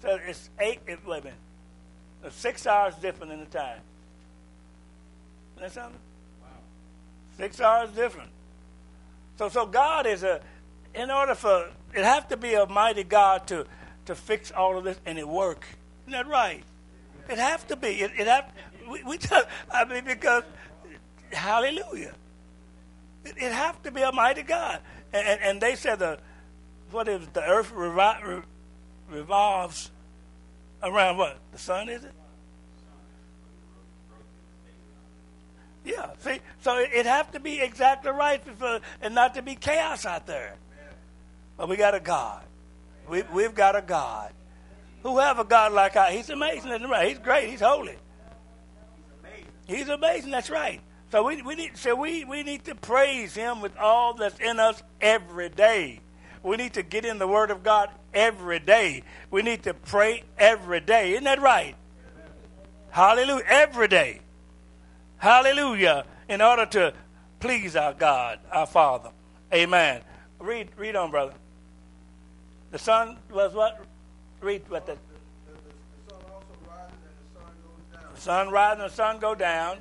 [0.00, 0.80] So it's eight.
[0.86, 1.38] It, wait a minute.
[2.24, 3.78] It's six hours different in the time.
[5.56, 6.00] Isn't that something?
[6.40, 6.48] Wow.
[7.36, 8.30] Six hours different.
[9.38, 10.40] So, so God is a.
[10.94, 13.64] In order for it, have to be a mighty God to
[14.06, 15.64] to fix all of this and it work.
[16.02, 16.62] Isn't that right?
[17.28, 17.88] It have to be.
[17.88, 18.52] It, it have.
[18.88, 19.18] We, we
[19.70, 20.44] I mean, because
[21.32, 22.12] Hallelujah.
[23.24, 24.80] It, it have to be a mighty God.
[25.12, 26.18] And, and, and they said the
[26.90, 28.42] what is the earth revi-
[29.10, 29.90] revolves
[30.82, 32.12] around what the sun is it?
[35.84, 36.10] Yeah.
[36.20, 38.42] See, so it, have to be exactly right
[39.00, 40.54] and not to be chaos out there.
[41.56, 42.44] But we got a God.
[43.08, 44.32] We, we've got a God.
[45.02, 46.12] Who have a God like I?
[46.12, 47.08] He's amazing, isn't right?
[47.08, 47.48] He's great.
[47.48, 47.96] He's holy.
[49.72, 50.30] He's amazing.
[50.30, 50.80] That's right.
[51.10, 54.58] So we, we need so we, we need to praise him with all that's in
[54.58, 56.00] us every day.
[56.42, 59.04] We need to get in the Word of God every day.
[59.30, 61.12] We need to pray every day.
[61.12, 61.76] Isn't that right?
[62.90, 63.44] Hallelujah.
[63.46, 64.20] Every day.
[65.18, 66.04] Hallelujah.
[66.28, 66.94] In order to
[67.40, 69.10] please our God, our Father.
[69.52, 70.00] Amen.
[70.40, 71.34] Read read on, brother.
[72.70, 73.84] The Son was what?
[74.40, 78.11] Read what the, sun also rises and the sun goes down.
[78.11, 79.78] the sun rise and the sun go down.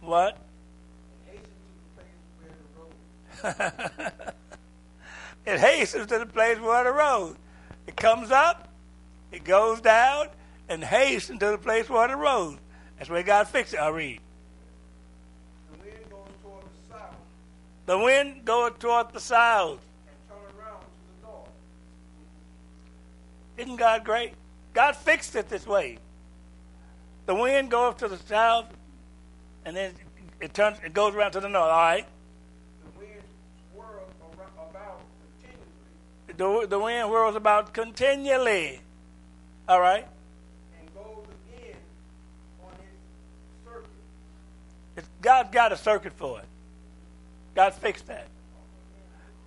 [0.00, 0.36] What?
[3.44, 3.86] And hastens to the
[5.36, 7.36] place where it hastens to the place where the road.
[7.86, 8.68] It comes up,
[9.30, 10.28] it goes down,
[10.68, 12.58] and hastens to the place where the road.
[12.98, 13.78] That's where God fixed it.
[13.78, 14.20] I read.
[15.70, 17.14] The wind goes toward the south
[17.86, 19.78] The wind goeth toward the south.
[20.08, 20.86] and turn around to
[21.22, 21.48] the north.
[23.58, 24.32] Isn't God great?
[24.74, 25.98] God fixed it this way.
[27.26, 28.66] The wind goes to the south,
[29.64, 29.92] and then
[30.40, 30.78] it turns.
[30.84, 31.70] It goes around to the north.
[31.70, 32.06] All right.
[32.84, 33.22] The wind
[33.74, 34.14] whirls
[34.70, 35.00] about
[36.36, 36.62] continually.
[36.62, 38.80] The, the wind whirls about continually.
[39.68, 40.06] All right.
[40.78, 41.76] and goes again
[42.62, 43.90] on its circuit.
[44.96, 46.46] It's, God's got a circuit for it.
[47.56, 48.28] God fixed that.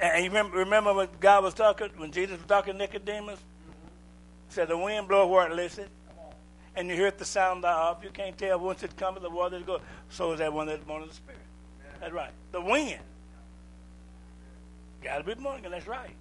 [0.01, 3.39] And, you remember, remember what God was talking when Jesus was talking to Nicodemus?
[4.47, 5.89] He said, The wind blows where it listens,
[6.75, 8.03] and you hear the sound thereof.
[8.03, 9.81] You can't tell whence it comes, the water goes.
[10.09, 11.39] So is that one that's born of the Spirit.
[11.99, 12.31] That's right.
[12.51, 12.99] The wind.
[15.03, 15.71] Got to be born again.
[15.71, 16.15] That's right.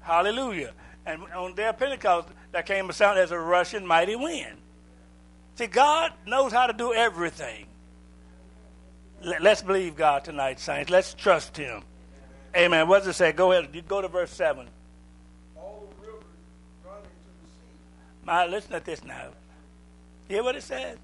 [0.00, 0.72] Hallelujah.
[1.04, 4.56] And on their Pentecost, there came a sound as a rushing mighty wind.
[5.56, 7.66] See, God knows how to do everything.
[9.22, 10.90] Let- Let's believe God tonight, saints.
[10.90, 11.82] Let's trust Him.
[12.54, 12.88] Amen.
[12.88, 13.32] What does it say?
[13.32, 13.70] Go ahead.
[13.74, 14.66] You go to verse 7.
[15.56, 16.22] All the rivers
[16.84, 17.08] run into
[17.42, 18.24] the sea.
[18.24, 19.28] My, listen to this now.
[20.28, 20.98] Hear what it says?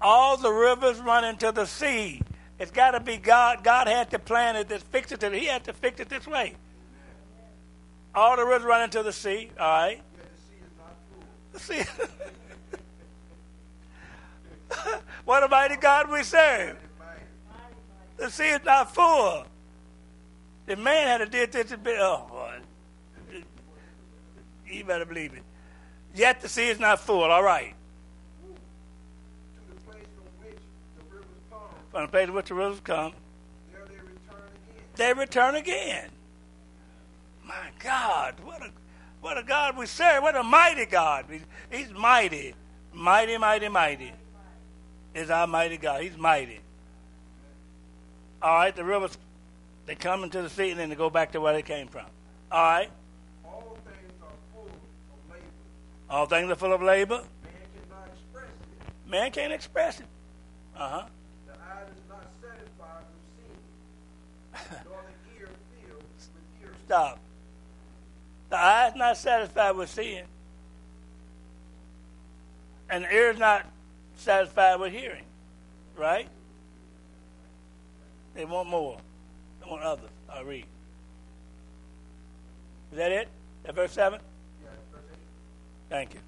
[0.00, 2.22] All the rivers run into the sea.
[2.58, 3.62] It's got to be God.
[3.62, 5.22] God had to plan it, this, fix it.
[5.32, 6.54] He had to fix it this way.
[8.14, 9.50] All the rivers run into the sea.
[9.58, 10.00] All right.
[11.52, 12.12] The sea is not
[14.80, 15.00] full.
[15.24, 16.78] What a mighty God we serve.
[18.16, 19.44] The sea is not full.
[20.66, 21.98] The man had to did this a bit.
[21.98, 23.42] Oh, boy.
[24.66, 25.42] You better believe it.
[26.14, 27.22] Yet the sea is not full.
[27.22, 27.74] All right.
[28.42, 30.58] To the place from which
[30.98, 31.60] the rivers come,
[31.98, 33.12] From the place which the rivers come,
[33.72, 34.94] there they return again.
[34.94, 36.10] they return again.
[37.44, 38.70] My God, what a
[39.20, 40.22] what a God we serve!
[40.22, 41.24] What a mighty God!
[41.28, 41.40] He's,
[41.72, 42.54] he's mighty,
[42.92, 44.12] mighty, mighty, mighty.
[45.12, 46.02] Is our mighty God?
[46.02, 46.60] He's mighty.
[48.40, 49.18] All right, the rivers
[49.86, 52.06] they come into the sea and then they go back to where they came from.
[52.52, 52.90] All right,
[53.44, 55.42] All things are full of labor.
[56.08, 57.24] all things are full of labor.
[57.42, 59.10] Man cannot express it.
[59.10, 60.06] Man can't express it.
[60.76, 61.02] Uh huh.
[61.46, 64.47] The eye is not satisfied with seeing, nor the ear filled with hearing.
[66.86, 67.18] Stop.
[68.50, 70.24] The eye is not satisfied with seeing,
[72.88, 73.66] and the ear is not
[74.16, 75.24] satisfied with hearing.
[75.96, 76.28] Right?
[78.34, 78.98] They want more.
[79.60, 80.10] They want others.
[80.32, 80.64] I'll read.
[82.92, 83.28] Is that it?
[83.64, 84.20] That verse 7?
[84.62, 85.02] Yeah, verse.
[85.90, 86.20] Thank you.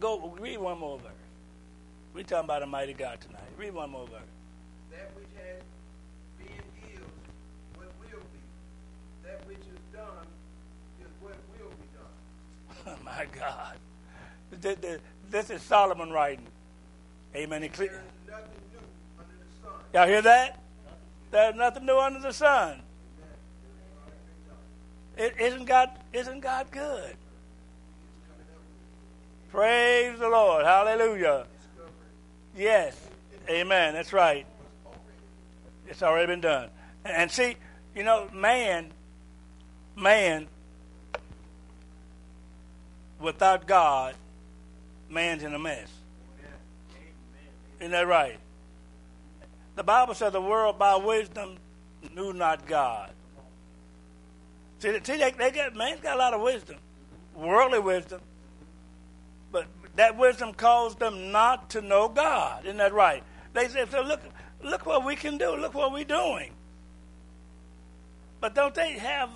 [0.00, 1.12] Go read one more verse.
[2.12, 3.48] We're talking about a mighty God tonight.
[3.56, 4.20] Read one more verse.
[4.90, 5.62] That which has
[12.86, 13.76] Oh, my God.
[15.30, 16.46] This, is Solomon writing.
[17.34, 17.62] Amen.
[17.62, 18.78] He cle- There is nothing new
[19.18, 19.80] under the sun.
[19.92, 20.60] Y'all hear that?
[21.30, 22.80] There's nothing new under the sun.
[25.16, 25.90] It, isn't God?
[26.12, 27.16] Isn't God good?
[29.50, 30.64] Praise the Lord.
[30.64, 31.46] Hallelujah.
[32.56, 32.96] Yes.
[33.48, 33.94] Amen.
[33.94, 34.46] That's right.
[35.88, 36.70] It's already been done.
[37.04, 37.56] And see,
[37.94, 38.90] you know, man,
[39.96, 40.48] man,
[43.24, 44.14] without God,
[45.08, 45.88] man's in a mess.
[47.80, 48.38] Isn't that right?
[49.76, 51.56] The Bible says the world by wisdom
[52.14, 53.10] knew not God.
[54.78, 56.76] See, see they, they got, man's got a lot of wisdom,
[57.34, 58.20] worldly wisdom,
[59.50, 59.66] but
[59.96, 62.64] that wisdom caused them not to know God.
[62.64, 63.22] Isn't that right?
[63.52, 64.20] They said, so look,
[64.62, 65.56] look what we can do.
[65.56, 66.52] Look what we're doing.
[68.40, 69.30] But don't they have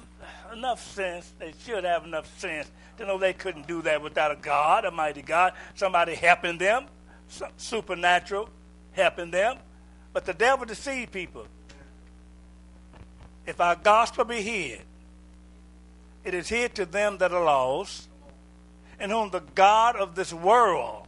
[0.53, 1.33] enough sense?
[1.39, 4.91] They should have enough sense to know they couldn't do that without a God, a
[4.91, 6.87] mighty God, somebody helping them,
[7.57, 8.51] supernatural
[8.93, 9.57] helping them.
[10.13, 11.47] But the devil deceived people.
[13.47, 14.83] If our gospel be hid,
[16.25, 18.09] it is hid to them that are lost,
[19.01, 21.07] in whom the God of this world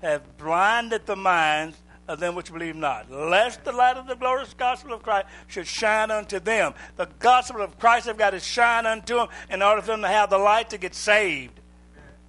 [0.00, 1.76] hath blinded the minds
[2.06, 5.66] of them which believe not, lest the light of the glorious gospel of Christ should
[5.66, 6.74] shine unto them.
[6.96, 10.08] The gospel of Christ have got to shine unto them in order for them to
[10.08, 11.58] have the light to get saved.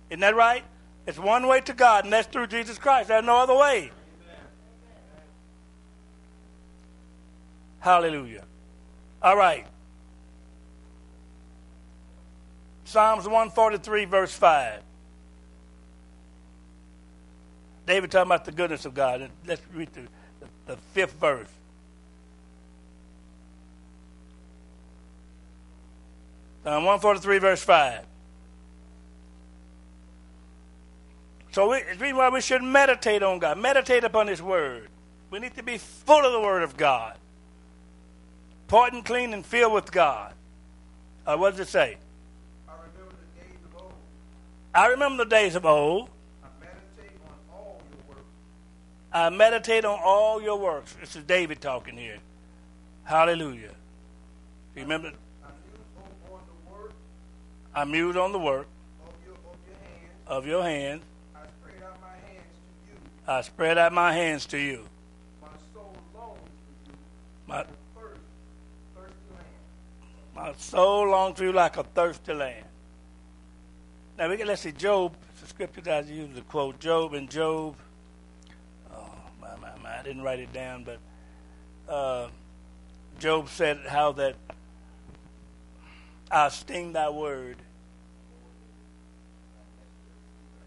[0.09, 0.63] Isn't that right?
[1.07, 3.09] It's one way to God, and that's through Jesus Christ.
[3.09, 3.91] There's no other way.
[7.80, 8.45] Hallelujah.
[9.21, 9.67] All right.
[12.86, 14.82] Psalms 143, verse 5.
[17.86, 19.29] David talking about the goodness of God.
[19.45, 20.01] Let's read the,
[20.39, 21.47] the, the fifth verse.
[26.63, 28.05] Psalm 143, verse 5.
[31.51, 33.59] So we, it's reason why we should meditate on God.
[33.59, 34.89] Meditate upon His Word.
[35.29, 37.17] We need to be full of the Word of God.
[38.67, 40.33] part and clean, and filled with God.
[41.25, 41.97] Uh, what does it say?
[42.67, 43.93] I remember the days of old.
[44.73, 46.09] I remember the days of old.
[49.16, 50.93] I meditate on all your works.
[50.99, 52.18] This is David talking here.
[53.05, 53.72] Hallelujah.
[54.76, 56.91] Remember, I muse on, the work
[57.74, 58.68] I muse on the work
[60.28, 60.99] of your, hands.
[60.99, 60.99] of your.
[63.26, 64.86] I spread out my hands to you.
[65.41, 66.39] My soul longs
[66.86, 66.97] for you.
[67.47, 68.20] My, Thirst,
[68.95, 70.36] thirsty land.
[70.36, 72.66] my soul longs for you like a thirsty land.
[74.18, 75.13] Now we can let's see Job.
[75.32, 76.80] It's the scripture that I usually quote.
[76.80, 77.76] Job and Job.
[78.93, 79.09] Oh
[79.41, 79.89] my my my!
[79.95, 80.99] I didn't write it down, but
[81.91, 82.30] uh,
[83.20, 84.36] Job said how that
[86.32, 87.58] I sting thy word.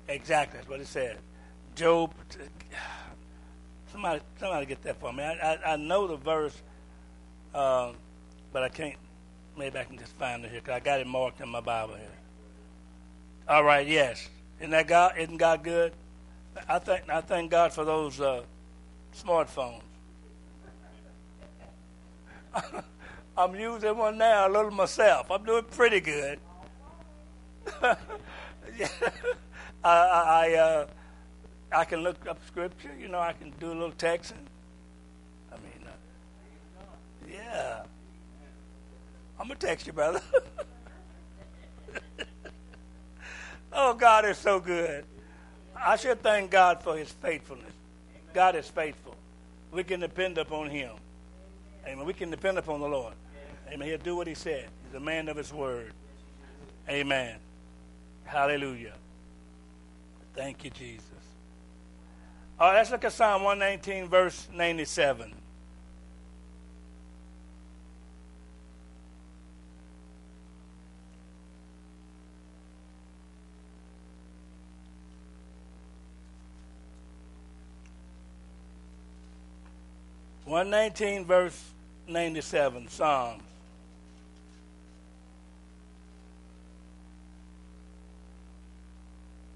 [0.09, 1.18] Exactly, that's what it said.
[1.74, 2.12] Job.
[3.93, 5.22] Somebody, somebody get that for me.
[5.22, 6.55] I, I, I know the verse,
[7.55, 7.97] um,
[8.53, 8.97] but I can't.
[9.57, 11.95] Maybe I can just find it here because I got it marked in my Bible
[11.95, 12.07] here.
[13.49, 14.28] All right, yes.
[14.61, 15.14] Isn't that God?
[15.18, 15.93] Isn't God good?
[16.68, 18.43] I thank I thank God for those uh,
[19.14, 19.82] smartphones.
[23.36, 25.30] I'm using one now, a little myself.
[25.30, 26.40] I'm doing pretty good.
[27.82, 27.96] I,
[29.84, 30.86] I, uh,
[31.70, 32.90] I can look up scripture.
[32.98, 34.32] You know, I can do a little texting.
[35.52, 35.90] I mean, uh,
[37.30, 37.82] yeah.
[39.38, 40.20] I'm gonna text you, brother.
[43.72, 45.04] oh, God is so good.
[45.76, 47.72] I should thank God for His faithfulness.
[48.39, 49.16] God is faithful.
[49.72, 50.93] We can depend upon Him.
[51.84, 52.07] Amen.
[52.07, 53.14] We can depend upon the Lord.
[53.68, 53.89] Amen.
[53.89, 54.68] He'll do what He said.
[54.86, 55.93] He's a man of His word.
[56.89, 57.34] Amen.
[58.22, 58.93] Hallelujah.
[60.36, 61.03] Thank you, Jesus.
[62.61, 65.34] All right, let's look at Psalm 119, verse 97.
[80.49, 81.62] One nineteen verse
[82.07, 83.42] ninety seven Psalms.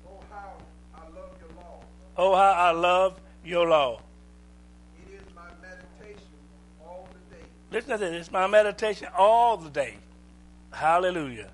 [0.07, 0.53] Oh, how
[0.95, 1.81] I love your law.
[2.19, 4.01] Oh how I love your law.
[5.07, 6.29] It is my meditation
[6.85, 7.43] all the day.
[7.71, 8.21] Listen to this.
[8.21, 9.97] It's my meditation all the day.
[10.73, 11.53] Hallelujah.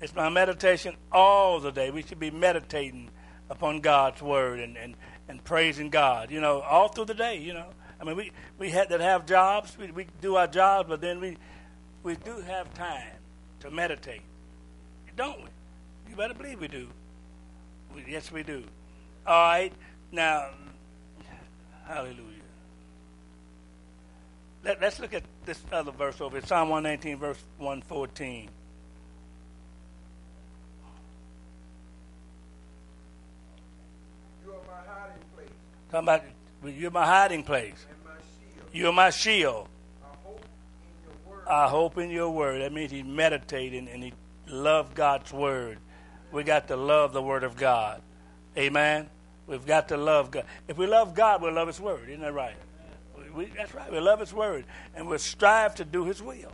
[0.00, 1.92] It's my meditation all the day.
[1.92, 3.10] We should be meditating
[3.50, 4.96] upon God's word and, and,
[5.28, 6.32] and praising God.
[6.32, 7.38] You know, all through the day.
[7.38, 7.66] You know,
[8.04, 9.78] I mean, we we had to have jobs.
[9.78, 11.38] We we do our jobs, but then we
[12.02, 13.16] we do have time
[13.60, 14.20] to meditate,
[15.16, 15.48] don't we?
[16.10, 16.88] You better believe we do.
[17.94, 18.62] We, yes, we do.
[19.26, 19.72] All right,
[20.12, 20.50] now,
[21.86, 22.18] hallelujah.
[24.64, 28.50] Let, us look at this other verse over here, Psalm 119, verse 114.
[34.44, 35.48] You are my hiding place
[35.90, 36.22] Talking about
[36.72, 37.86] you're my hiding place.
[38.74, 39.44] And my shield.
[39.44, 39.68] You're my shield.
[40.02, 40.38] I hope
[40.78, 41.48] in your word.
[41.48, 42.62] I hope in your word.
[42.62, 44.12] That means he's meditating and he
[44.48, 45.78] loved God's word.
[46.32, 48.02] We got to love the word of God.
[48.56, 49.08] Amen.
[49.46, 50.44] We've got to love God.
[50.68, 52.08] If we love God, we'll love his word.
[52.08, 52.56] Isn't that right?
[53.34, 53.90] We, that's right.
[53.90, 54.64] We love his word.
[54.94, 56.52] And we'll strive to do his will.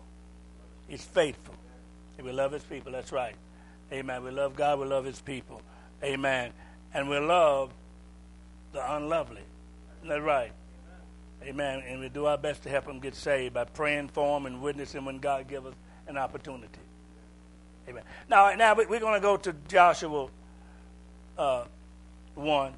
[0.88, 1.54] He's faithful.
[2.18, 2.92] And we love his people.
[2.92, 3.34] That's right.
[3.92, 4.24] Amen.
[4.24, 4.78] We love God.
[4.78, 5.62] We love his people.
[6.02, 6.52] Amen.
[6.92, 7.72] And we love
[8.72, 9.42] the unlovely.
[10.02, 10.52] Isn't that right?
[11.42, 11.82] Amen.
[11.86, 14.60] And we do our best to help them get saved by praying for them and
[14.62, 15.74] witnessing when God gives us
[16.06, 16.68] an opportunity.
[17.88, 18.04] Amen.
[18.28, 20.28] Now, now we- we're going to go to Joshua
[21.38, 21.64] uh,
[22.34, 22.72] 1.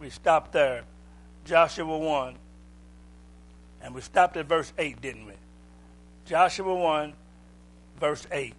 [0.00, 0.84] We stopped there.
[1.44, 2.36] Joshua 1.
[3.82, 5.34] And we stopped at verse 8, didn't we?
[6.26, 7.12] Joshua 1,
[8.00, 8.54] verse 8.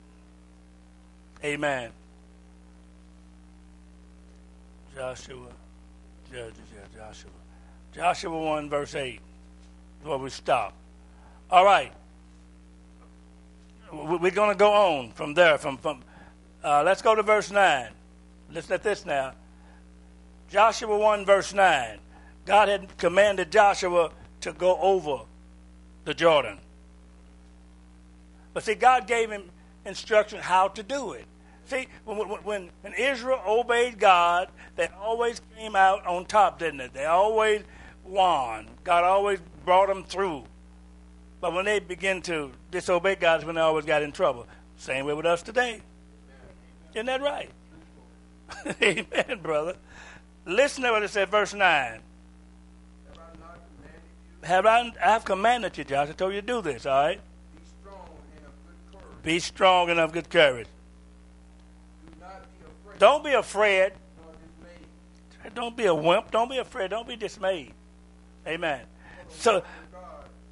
[1.44, 1.92] Amen.
[4.96, 5.48] Joshua,
[6.32, 7.32] Judges, yeah, Joshua.
[7.96, 10.74] Joshua 1, verse 8 is where we stop.
[11.50, 11.94] All right.
[13.90, 15.58] We- We're going to go on from there.
[15.58, 16.04] From, from
[16.62, 17.88] uh, Let's go to verse 9.
[18.52, 19.32] Listen at this now.
[20.50, 22.00] Joshua 1, verse 9.
[22.46, 25.24] God had commanded Joshua to go over
[26.04, 26.58] the Jordan.
[28.54, 29.44] But see, God gave him
[29.86, 31.26] instruction how to do it.
[31.68, 36.88] See, when, when, when, Israel obeyed God, they always came out on top, didn't they?
[36.88, 37.64] They always
[38.06, 38.68] won.
[38.84, 40.44] God always brought them through.
[41.42, 44.48] But when they begin to disobey God, when they always got in trouble.
[44.78, 45.82] Same way with us today.
[46.94, 47.50] Isn't that right?
[48.82, 49.76] Amen, brother.
[50.46, 52.00] Listen to what it said, verse 9.
[54.44, 55.84] Have I not commanded you?
[55.84, 56.10] Josh.
[56.10, 57.20] I told you to do this, all right?
[57.56, 59.24] Be strong and of good courage.
[59.24, 60.68] Be strong and of good courage.
[63.00, 63.94] Don't be afraid.
[65.54, 66.32] Don't be a wimp.
[66.32, 66.92] Don't be afraid.
[66.92, 67.74] Don't be dismayed.
[68.48, 68.82] Amen.
[69.30, 69.64] So,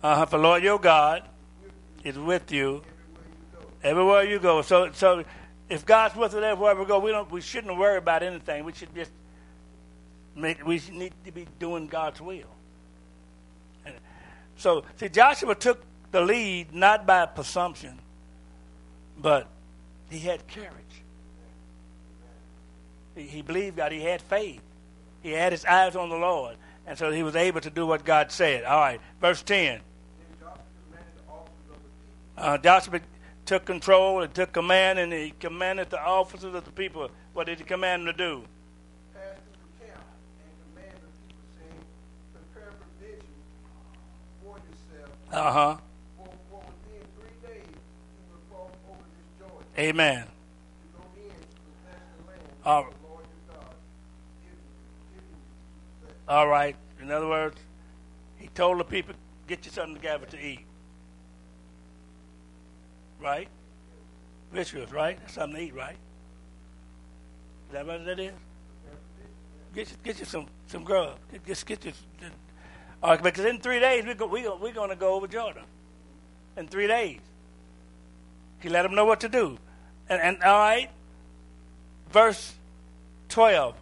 [0.02, 1.24] uh, for Lord your God
[2.04, 2.82] is with you
[3.84, 4.62] everywhere you go.
[4.62, 5.24] So, so
[5.70, 7.30] if God's with us everywhere we go, we don't.
[7.32, 8.66] We shouldn't worry about anything.
[8.66, 9.12] We should just.
[10.36, 12.48] Make, we need to be doing God's will.
[14.56, 18.00] So, see, Joshua took the lead not by presumption,
[19.18, 19.48] but
[20.10, 20.72] he had courage.
[23.16, 23.92] He, he believed God.
[23.92, 24.62] He had faith.
[25.22, 26.56] He had his eyes on the Lord,
[26.86, 28.64] and so he was able to do what God said.
[28.66, 29.80] All right, verse ten.
[30.40, 30.58] Joshua
[30.90, 33.00] commanded the officers of the people, Uh, Joshua
[33.46, 37.10] took control and took command, and he commanded the officers of the people.
[37.34, 38.44] What did he command them to do?
[39.14, 40.04] pass through the camp,
[40.44, 41.84] and command the people, saying,
[42.34, 43.28] Prepare provision
[44.42, 45.78] for yourself, Uh huh.
[46.18, 47.04] for, for within
[56.28, 56.76] All right.
[57.02, 57.60] In other words,
[58.38, 59.14] he told the people,
[59.48, 60.66] get you something together to eat.
[63.20, 63.48] Right?
[64.52, 65.18] Rituals, right?
[65.30, 65.98] Something to eat, right?
[67.68, 68.34] Is that what that is?
[69.74, 71.18] Get you, get you some, some grub.
[71.32, 71.94] Get, get, get you.
[73.02, 75.64] All right, because in three days, we go, we, we're going to go over Jordan.
[76.56, 77.20] In three days.
[78.60, 79.58] He let them know what to do.
[80.08, 80.90] And, and all right,
[82.12, 82.54] verse
[83.30, 83.76] 12.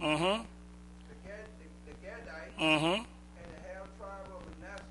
[0.00, 0.42] Mm-hmm.
[0.42, 2.84] the, Gad, the, the Gadites, Mm-hmm.
[2.86, 4.84] and the half tribe of Manasseh,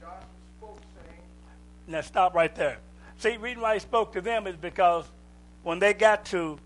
[0.00, 0.24] Joshua
[0.58, 1.20] spoke, saying,
[1.88, 2.78] Now stop right there.
[3.18, 5.04] See, reason why he spoke to them is because
[5.62, 6.58] when they got to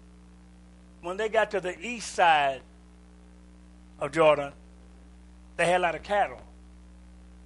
[1.03, 2.63] when they got to the east side
[4.01, 4.53] of Jordan,
[5.57, 6.41] they had a lot of cattle.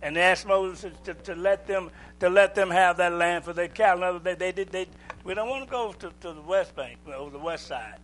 [0.00, 1.90] And they asked Moses to, to, let them
[2.20, 4.18] to let them have that land for their cattle.
[4.18, 4.86] They, they did they
[5.24, 7.98] we don't want to go to, to the west bank, over the west side.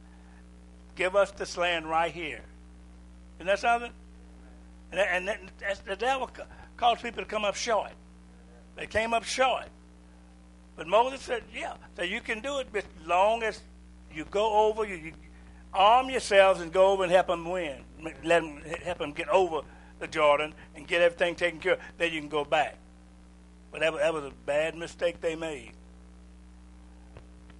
[0.96, 2.40] Give us this land right here.
[3.36, 3.92] Isn't that something?
[4.90, 7.92] And, that- and that, the devil ca- caused people to come up short.
[8.76, 9.66] They came up short.
[10.74, 13.60] But Moses said, yeah, so you can do it as long as
[14.12, 15.12] you go over, you, you
[15.72, 17.78] arm yourselves and go over and help them win.
[18.24, 19.60] Let them, help them get over
[19.98, 21.80] the Jordan and get everything taken care of.
[21.98, 22.76] Then you can go back.
[23.72, 25.72] But that, that was a bad mistake they made.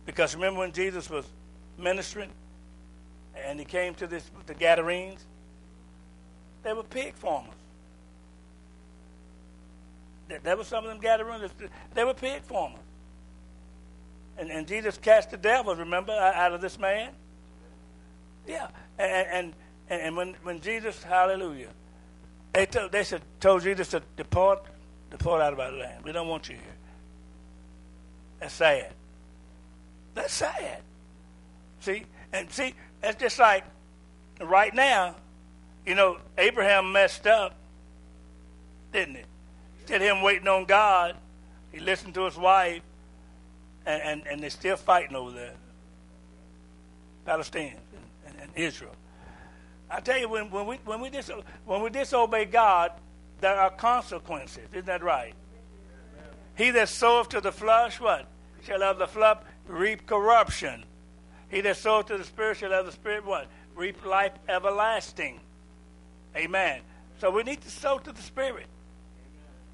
[0.05, 1.27] Because remember when Jesus was
[1.79, 2.31] ministering
[3.45, 5.25] and he came to this the Gadarenes.
[6.63, 7.55] They were pig farmers.
[10.29, 11.51] There, there were some of them Gadarenes.
[11.95, 12.81] They were pig farmers.
[14.39, 17.13] And, and Jesus cast the devils, remember, out of this man?
[18.47, 18.69] Yeah.
[18.99, 19.55] And,
[19.89, 21.71] and, and when, when Jesus, hallelujah,
[22.53, 24.65] they, told, they said, told Jesus to depart,
[25.11, 26.05] depart out of our land.
[26.05, 26.65] We don't want you here.
[28.41, 28.93] That's sad.
[30.15, 30.83] That's sad.
[31.81, 32.05] See?
[32.33, 33.65] And see, that's just like
[34.41, 35.17] right now,
[35.85, 37.55] you know, Abraham messed up,
[38.93, 39.23] didn't he?
[39.81, 41.17] Instead of him waiting on God,
[41.73, 42.83] he listened to his wife,
[43.85, 45.55] and, and, and they're still fighting over there.
[47.27, 47.79] Palestinians
[48.27, 48.95] and, and, Israel.
[49.91, 51.31] I tell you, when, when, we, when, we dis,
[51.65, 52.93] when we disobey God,
[53.41, 54.65] there are consequences.
[54.73, 55.35] Isn't that right?
[56.57, 58.27] He that soweth to the flesh, what?
[58.65, 59.39] Shall have the flesh
[59.69, 60.85] reap corruption.
[61.49, 63.47] He that soweth to the Spirit shall have the Spirit what?
[63.75, 65.41] Reap life everlasting.
[66.37, 66.81] Amen.
[67.21, 68.67] So we need to sow to the Spirit.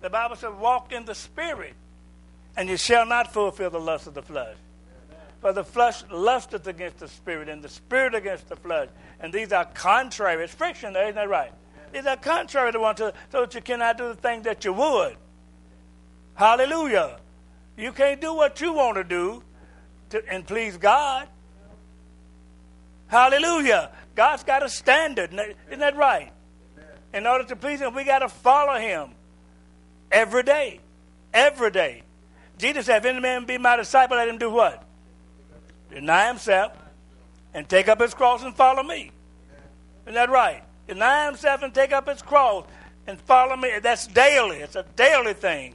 [0.01, 1.75] The Bible says, walk in the Spirit,
[2.57, 4.57] and you shall not fulfill the lust of the flesh.
[5.41, 8.89] For the flesh lusteth against the Spirit, and the Spirit against the flesh.
[9.19, 10.45] And these are contrary.
[10.45, 11.53] It's friction there, isn't that right?
[11.93, 14.73] These are contrary to one another, so that you cannot do the thing that you
[14.73, 15.17] would.
[16.35, 17.19] Hallelujah.
[17.77, 19.43] You can't do what you want to do
[20.11, 21.29] to, and please God.
[23.13, 23.91] Hallelujah.
[24.15, 25.35] God's got a standard.
[25.35, 26.33] Isn't that right?
[27.13, 29.11] In order to please Him, we got to follow Him
[30.11, 30.81] every day.
[31.35, 32.05] Every day.
[32.57, 34.83] Jesus said, if any man be my disciple, let him do what?
[35.91, 36.73] Deny himself
[37.53, 39.11] and take up his cross and follow me.
[40.07, 40.63] Isn't that right?
[40.89, 42.65] Deny himself and take up his cross
[43.07, 43.79] and follow me.
[43.83, 44.59] That's daily.
[44.59, 45.75] It's a daily thing.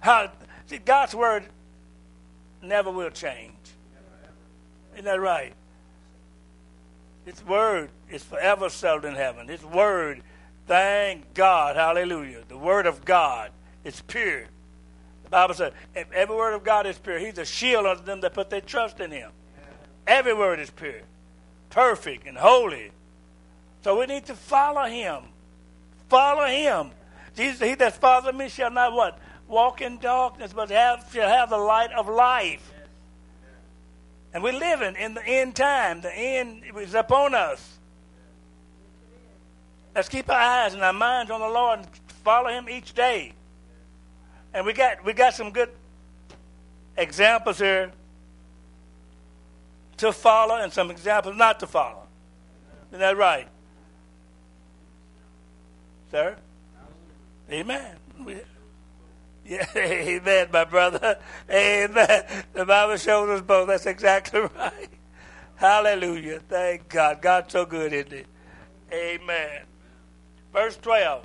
[0.00, 0.32] How,
[0.66, 1.44] see, God's word
[2.60, 3.54] never will change.
[4.94, 5.54] Isn't that right?
[7.28, 9.48] His word is forever settled in heaven.
[9.48, 10.22] His word,
[10.66, 12.42] thank God, hallelujah.
[12.48, 13.50] The word of God
[13.84, 14.44] is pure.
[15.24, 17.18] The Bible says every word of God is pure.
[17.18, 19.30] He's a shield unto them that put their trust in him.
[20.06, 21.02] Every word is pure,
[21.68, 22.92] perfect, and holy.
[23.84, 25.24] So we need to follow him.
[26.08, 26.92] Follow him.
[27.36, 29.18] Jesus, he that follows me shall not what?
[29.46, 32.72] Walk in darkness, but have, shall have the light of life.
[34.32, 36.00] And we're living in the end time.
[36.00, 37.78] The end is upon us.
[39.94, 41.88] Let's keep our eyes and our minds on the Lord and
[42.22, 43.32] follow Him each day.
[44.54, 45.70] And we got we got some good
[46.96, 47.90] examples here
[49.98, 52.04] to follow and some examples not to follow.
[52.90, 53.48] Isn't that right?
[56.10, 56.36] Sir?
[57.50, 57.96] Amen.
[58.24, 58.36] We,
[59.48, 61.18] yeah, amen, my brother.
[61.50, 62.24] Amen.
[62.52, 63.68] The Bible shows us both.
[63.68, 64.90] That's exactly right.
[65.56, 66.40] Hallelujah.
[66.48, 67.22] Thank God.
[67.22, 68.26] God's so good, isn't it?
[68.92, 69.62] Amen.
[70.52, 71.24] Verse 12.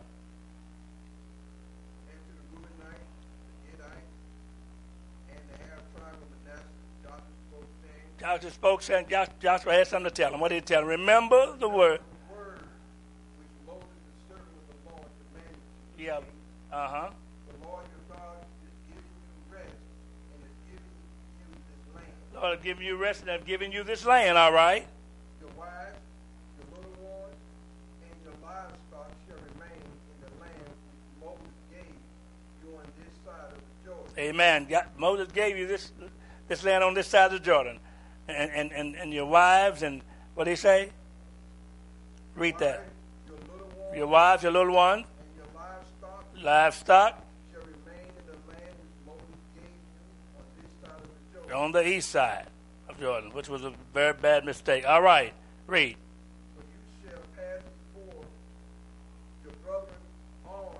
[8.19, 9.05] Joshua spoke, saying,
[9.41, 10.39] Joshua had something to tell him.
[10.39, 10.87] What did he tell him?
[10.87, 11.99] Remember the word.
[15.97, 16.19] Yeah.
[16.71, 17.09] Uh huh.
[22.32, 24.85] Lord, I've given you rest and I've given you this land, all right?
[25.39, 25.97] Your wives,
[26.57, 27.35] your little ones,
[28.03, 31.95] and your livestock shall remain in the land which Moses gave
[32.63, 34.13] you on this side of the Jordan.
[34.17, 34.67] Amen.
[34.69, 35.91] God, Moses gave you this
[36.47, 37.79] this land on this side of the Jordan.
[38.27, 40.01] And, and, and, and your wives and
[40.35, 40.89] what do he say?
[42.35, 42.83] Read that.
[43.27, 47.22] Your, Your wives, your little ones, and your livestock livestock
[51.53, 52.47] on the east side
[52.89, 54.85] of Jordan, which was a very bad mistake.
[54.87, 55.33] All right,
[55.67, 55.95] read.
[56.55, 57.61] For you shall pass
[57.93, 58.23] before
[59.43, 59.99] your brethren
[60.47, 60.77] armed,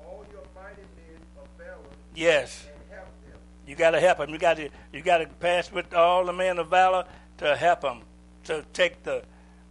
[0.00, 1.78] all your mighty men of valor,
[2.14, 2.66] Yes.
[2.72, 3.38] and help them.
[3.66, 4.30] You got to help them.
[4.30, 7.04] You got to you got to pass with all the men of valor
[7.38, 8.02] to help them
[8.44, 9.22] to take the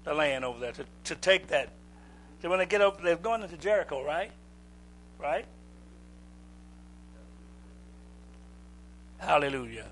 [0.04, 1.70] the land over there to to take that.
[2.42, 4.32] So when they get over, they're going into Jericho, right?
[5.20, 5.46] Right.
[9.18, 9.86] Hallelujah.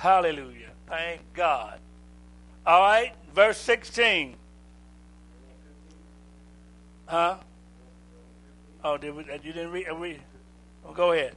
[0.00, 0.70] Hallelujah.
[0.88, 1.78] Thank God.
[2.66, 4.36] All right, verse sixteen.
[7.04, 7.36] Huh?
[8.82, 9.90] Oh, did we, uh, you didn't read?
[9.90, 10.18] Uh, we,
[10.82, 11.34] well, go ahead.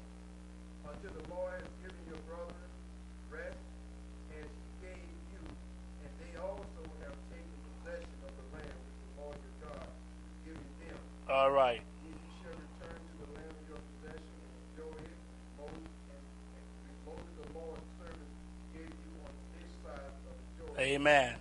[1.03, 2.71] until the Lord has given your brethren
[3.27, 3.59] rest
[4.39, 7.51] as he gave you, and they also have taken
[7.83, 9.91] possession of the land which the Lord your God
[10.47, 10.95] giving them.
[11.27, 11.83] All right.
[11.83, 15.19] Then you shall return to the land of your possession and enjoy it,
[15.59, 16.23] Moses, and,
[16.87, 18.31] and Moses the Lord's servant
[18.71, 20.72] gave you on this side of the Jordan.
[20.83, 21.35] Amen.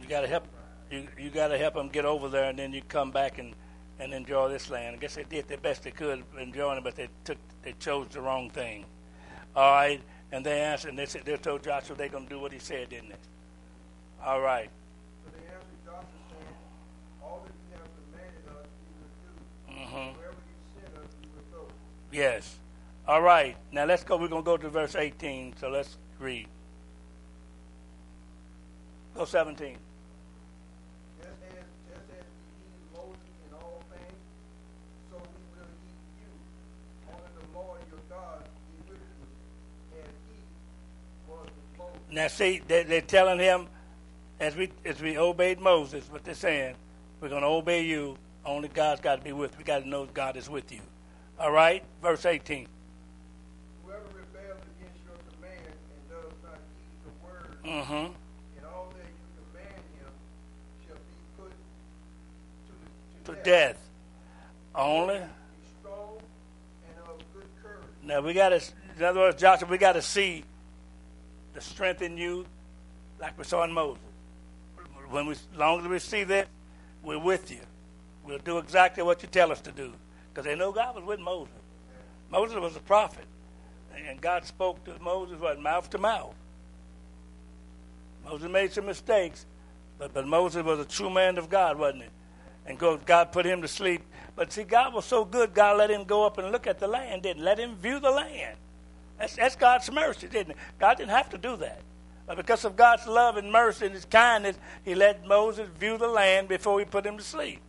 [0.00, 0.46] You got to help.
[0.90, 3.54] You you got to help them get over there, and then you come back and
[3.98, 4.96] and enjoy this land.
[4.96, 8.06] I guess they did the best they could enjoying it, but they took they chose
[8.10, 8.84] the wrong thing.
[9.56, 10.00] All right,
[10.30, 12.58] and they answered, and they said they told Joshua they're going to do what he
[12.60, 13.16] said, didn't they?
[14.24, 14.70] All right.
[15.24, 16.56] So they answered Joshua, saying,
[17.22, 18.66] All that you have commanded us,
[19.66, 19.96] we will do.
[19.96, 20.16] Mhm.
[20.16, 21.72] Wherever you send us, we will go.
[22.12, 22.58] Yes.
[23.08, 23.56] All right.
[23.72, 24.16] Now let's go.
[24.16, 25.54] We're going to go to verse 18.
[25.58, 26.46] So let's read.
[29.14, 29.76] Go 17.
[31.18, 34.18] Just as, just as we heeded Moses in all things,
[35.10, 36.32] so we will heed you.
[37.12, 42.00] Only the Lord your God be with you, as he was with Moses.
[42.10, 43.66] Now see, they, they're telling him,
[44.40, 46.74] as we as we obeyed Moses, what they're saying,
[47.20, 48.16] we're going to obey you.
[48.44, 49.56] Only God's got to be with.
[49.56, 50.80] We got to know God is with you.
[51.38, 51.84] All right.
[52.02, 52.66] Verse 18.
[53.84, 58.10] Whoever rebels against your command and does not heed the word Mm-hmm.
[58.58, 60.10] in all that you command him
[60.82, 61.54] shall be put
[63.24, 63.78] to, death.
[64.74, 65.20] Only.
[68.02, 68.60] Now we got to.
[68.96, 70.44] In other words, Joshua, we got to see
[71.54, 72.46] the strength in you,
[73.20, 74.02] like we saw in Moses.
[75.08, 76.48] When we, long as we see that,
[77.02, 77.60] we're with you.
[78.24, 79.92] We'll do exactly what you tell us to do,
[80.32, 81.54] because they know God was with Moses.
[82.30, 83.26] Moses was a prophet,
[84.08, 86.34] and God spoke to Moses what mouth to mouth.
[88.24, 89.44] Moses made some mistakes,
[89.98, 92.08] but but Moses was a true man of God, wasn't he?
[92.66, 94.02] And God put him to sleep.
[94.36, 96.88] But see, God was so good, God let him go up and look at the
[96.88, 98.56] land, didn't let him view the land.
[99.18, 100.56] That's, that's God's mercy, didn't it?
[100.78, 101.80] God didn't have to do that.
[102.26, 106.08] But because of God's love and mercy and his kindness, he let Moses view the
[106.08, 107.60] land before he put him to sleep.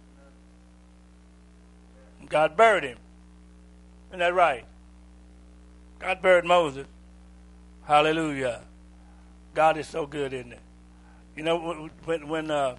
[2.29, 2.97] God buried him.
[4.09, 4.65] Isn't that right?
[5.99, 6.87] God buried Moses.
[7.85, 8.61] Hallelujah.
[9.53, 10.59] God is so good, isn't it?
[11.35, 12.77] You know, when when uh,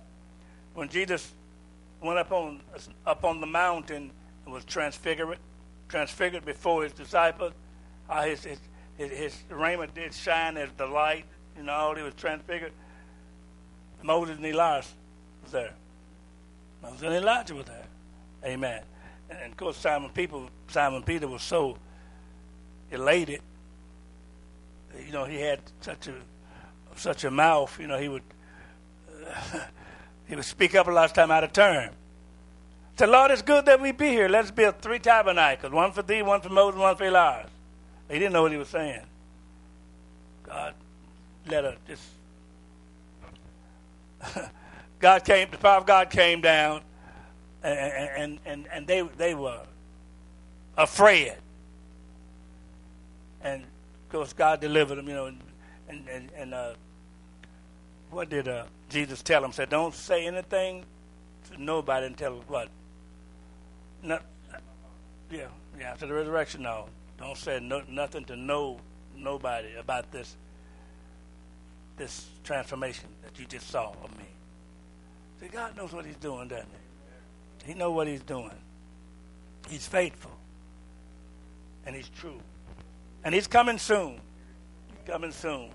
[0.75, 1.33] when Jesus
[2.05, 2.61] went up on
[3.07, 4.13] up on the mountain
[4.45, 5.39] and was transfigured,
[5.89, 7.53] transfigured before his disciples,
[8.09, 8.59] uh, his, his
[8.97, 11.25] his his raiment did shine as the light.
[11.57, 12.73] You know, he was transfigured.
[14.03, 14.93] Moses and Elias
[15.43, 15.73] was there.
[16.83, 17.87] Moses and Elijah were there.
[18.45, 18.83] Amen.
[19.31, 21.79] And, and of course, Simon people Simon Peter was so
[22.91, 23.41] elated.
[25.07, 26.15] You know, he had such a
[26.97, 27.81] such a mouth.
[27.81, 28.23] You know, he would
[30.29, 31.91] he would speak up a lot of time out of turn.
[32.97, 34.29] Said, Lord, it's good that we be here.
[34.29, 37.51] Let's build three tabernacles, one for thee, one for Moses, one for Elias.
[38.09, 39.03] He didn't know what he was saying.
[40.45, 40.75] God
[41.47, 42.03] let her just
[44.99, 46.83] God came the power of God came down
[47.63, 49.61] and and, and, they they were
[50.77, 51.35] afraid.
[53.43, 56.75] And of course God delivered them, you know, and, and, and uh,
[58.11, 58.65] what did uh,
[58.95, 59.51] Jesus tell them?
[59.51, 60.85] Said, don't say anything
[61.51, 62.69] to nobody until what?
[64.05, 64.21] No,
[65.33, 65.91] yeah, yeah.
[65.91, 66.87] After the resurrection, no.
[67.19, 68.79] Don't say no, nothing to no
[69.17, 70.37] nobody about this
[71.97, 74.25] this transformation that you just saw of me.
[75.41, 76.69] See, God knows what He's doing, doesn't
[77.65, 77.73] He?
[77.73, 78.51] He knows what He's doing.
[79.69, 80.37] He's faithful,
[81.85, 82.41] and He's true,
[83.25, 84.21] and He's coming soon.
[84.89, 85.71] He's coming soon.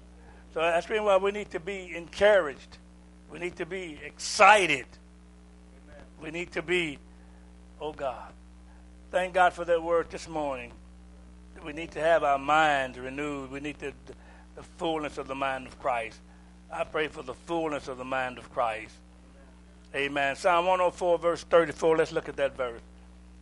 [0.54, 2.78] So that's reason why we need to be encouraged.
[3.32, 4.86] We need to be excited.
[6.22, 6.98] We need to be,
[7.80, 8.34] oh God.
[9.12, 10.72] Thank God for that word this morning.
[11.66, 13.52] We need to have our minds renewed.
[13.52, 13.92] We need to,
[14.56, 16.20] the fullness of the mind of Christ.
[16.72, 18.94] I pray for the fullness of the mind of Christ.
[19.96, 20.36] Amen.
[20.36, 21.98] Psalm 104, verse 34.
[21.98, 22.82] Let's look at that verse.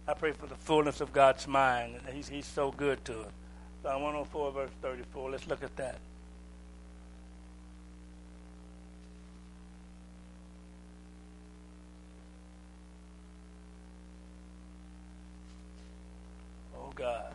[0.08, 2.00] I pray for the fullness of God's mind.
[2.14, 3.32] He's, he's so good to us.
[3.84, 5.32] Psalm 104, verse 34.
[5.32, 5.98] Let's look at that.
[16.98, 17.32] God.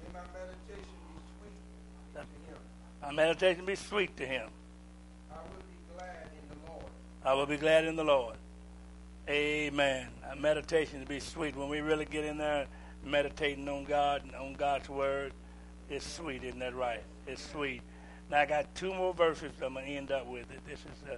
[0.00, 1.56] May my meditation be sweet
[2.14, 2.58] to him.
[3.02, 4.48] Our meditation be sweet to him.
[5.30, 6.84] I will be glad in the Lord.
[7.24, 8.36] I will be glad in the Lord.
[9.28, 10.08] Amen.
[10.28, 11.56] Our meditation to be sweet.
[11.56, 12.66] When we really get in there
[13.04, 15.32] meditating on God and on God's word,
[15.90, 17.02] it's sweet, isn't that right?
[17.26, 17.82] It's sweet.
[18.30, 20.50] Now I got two more verses I'm going to end up with.
[20.52, 20.64] It.
[20.66, 21.16] This is uh,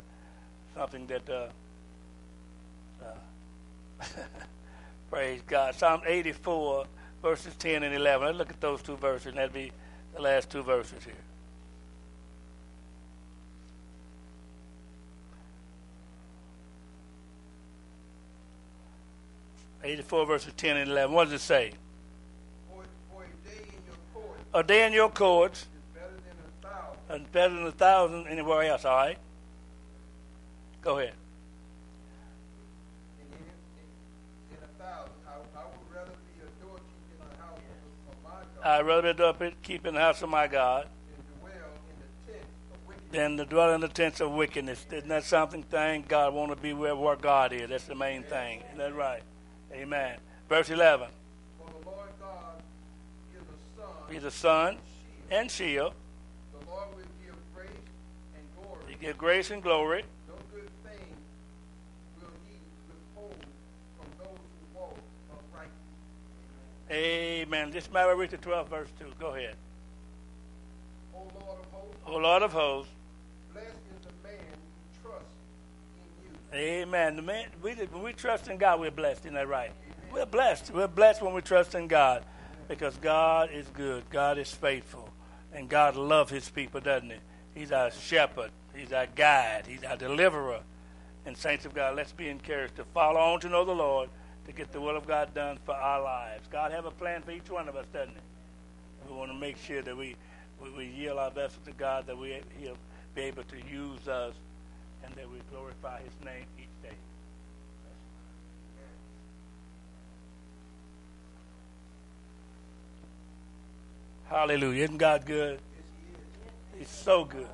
[0.74, 1.48] something that, uh,
[3.04, 4.04] uh,
[5.10, 5.74] praise God.
[5.74, 6.86] Psalm 84,
[7.22, 8.26] verses 10 and 11.
[8.26, 9.72] Let's look at those two verses, and that'll be
[10.14, 11.14] the last two verses here.
[19.84, 21.14] Eighty-four verses ten and eleven.
[21.14, 21.72] What does it say?
[22.70, 22.82] For,
[23.12, 26.66] for a day in your court A day in your courts is better than a
[26.66, 29.18] thousand and better than a thousand anywhere else, all right?
[30.80, 31.12] Go ahead.
[33.20, 35.12] in, in, in, in a thousand.
[35.28, 37.60] I, I would rather be a doorkeeper in the house
[38.08, 38.16] of,
[38.64, 41.90] God I'd rather up it, keep in the house of my God than dwell in
[42.00, 43.12] the tent of wickedness.
[43.12, 44.86] than to dwell in the tents of wickedness.
[44.90, 45.62] Isn't that something?
[45.62, 46.34] Thank God.
[46.34, 47.68] Want to be where, where God is.
[47.68, 48.62] That's the main thing.
[48.68, 49.22] Isn't that right?
[49.72, 50.18] Amen.
[50.48, 51.08] Verse 11.
[51.58, 52.62] For the Lord God
[53.34, 54.82] is a sun He's a sun and shield.
[55.30, 55.94] and shield.
[56.60, 57.68] The Lord will give grace
[58.34, 58.80] and glory.
[58.88, 60.04] He give grace and glory.
[60.28, 61.16] No good thing
[62.20, 62.56] will he
[62.88, 63.36] withhold
[63.98, 64.96] from those who walk
[65.32, 65.70] uprightly.
[66.90, 67.70] Amen.
[67.70, 69.06] This matter read the 12th verse 2.
[69.18, 69.56] Go ahead.
[71.14, 72.92] O Lord of hosts, O Lord of hosts.
[73.52, 74.38] blessed is the man
[75.02, 75.34] who trusts
[76.52, 76.82] in you.
[76.82, 77.16] Amen.
[77.16, 79.20] The man, we, when we trust in God, we're blessed.
[79.20, 79.72] Isn't that right?
[80.12, 80.72] We're blessed.
[80.72, 82.24] We're blessed when we trust in God
[82.68, 84.04] because God is good.
[84.10, 85.08] God is faithful.
[85.52, 87.16] And God loves his people, doesn't he?
[87.54, 88.50] He's our shepherd.
[88.74, 89.66] He's our guide.
[89.66, 90.60] He's our deliverer.
[91.26, 94.10] And saints of God, let's be encouraged to follow on to know the Lord,
[94.46, 96.46] to get the will of God done for our lives.
[96.50, 98.20] God have a plan for each one of us, doesn't he?
[99.08, 100.16] We want to make sure that we,
[100.62, 102.76] we, we yield our vessel to God, that we, he'll
[103.14, 104.34] be able to use us,
[105.04, 106.96] and that we glorify his name each day.
[114.26, 114.84] Hallelujah.
[114.84, 115.60] Isn't God good?
[116.78, 117.46] He's so good.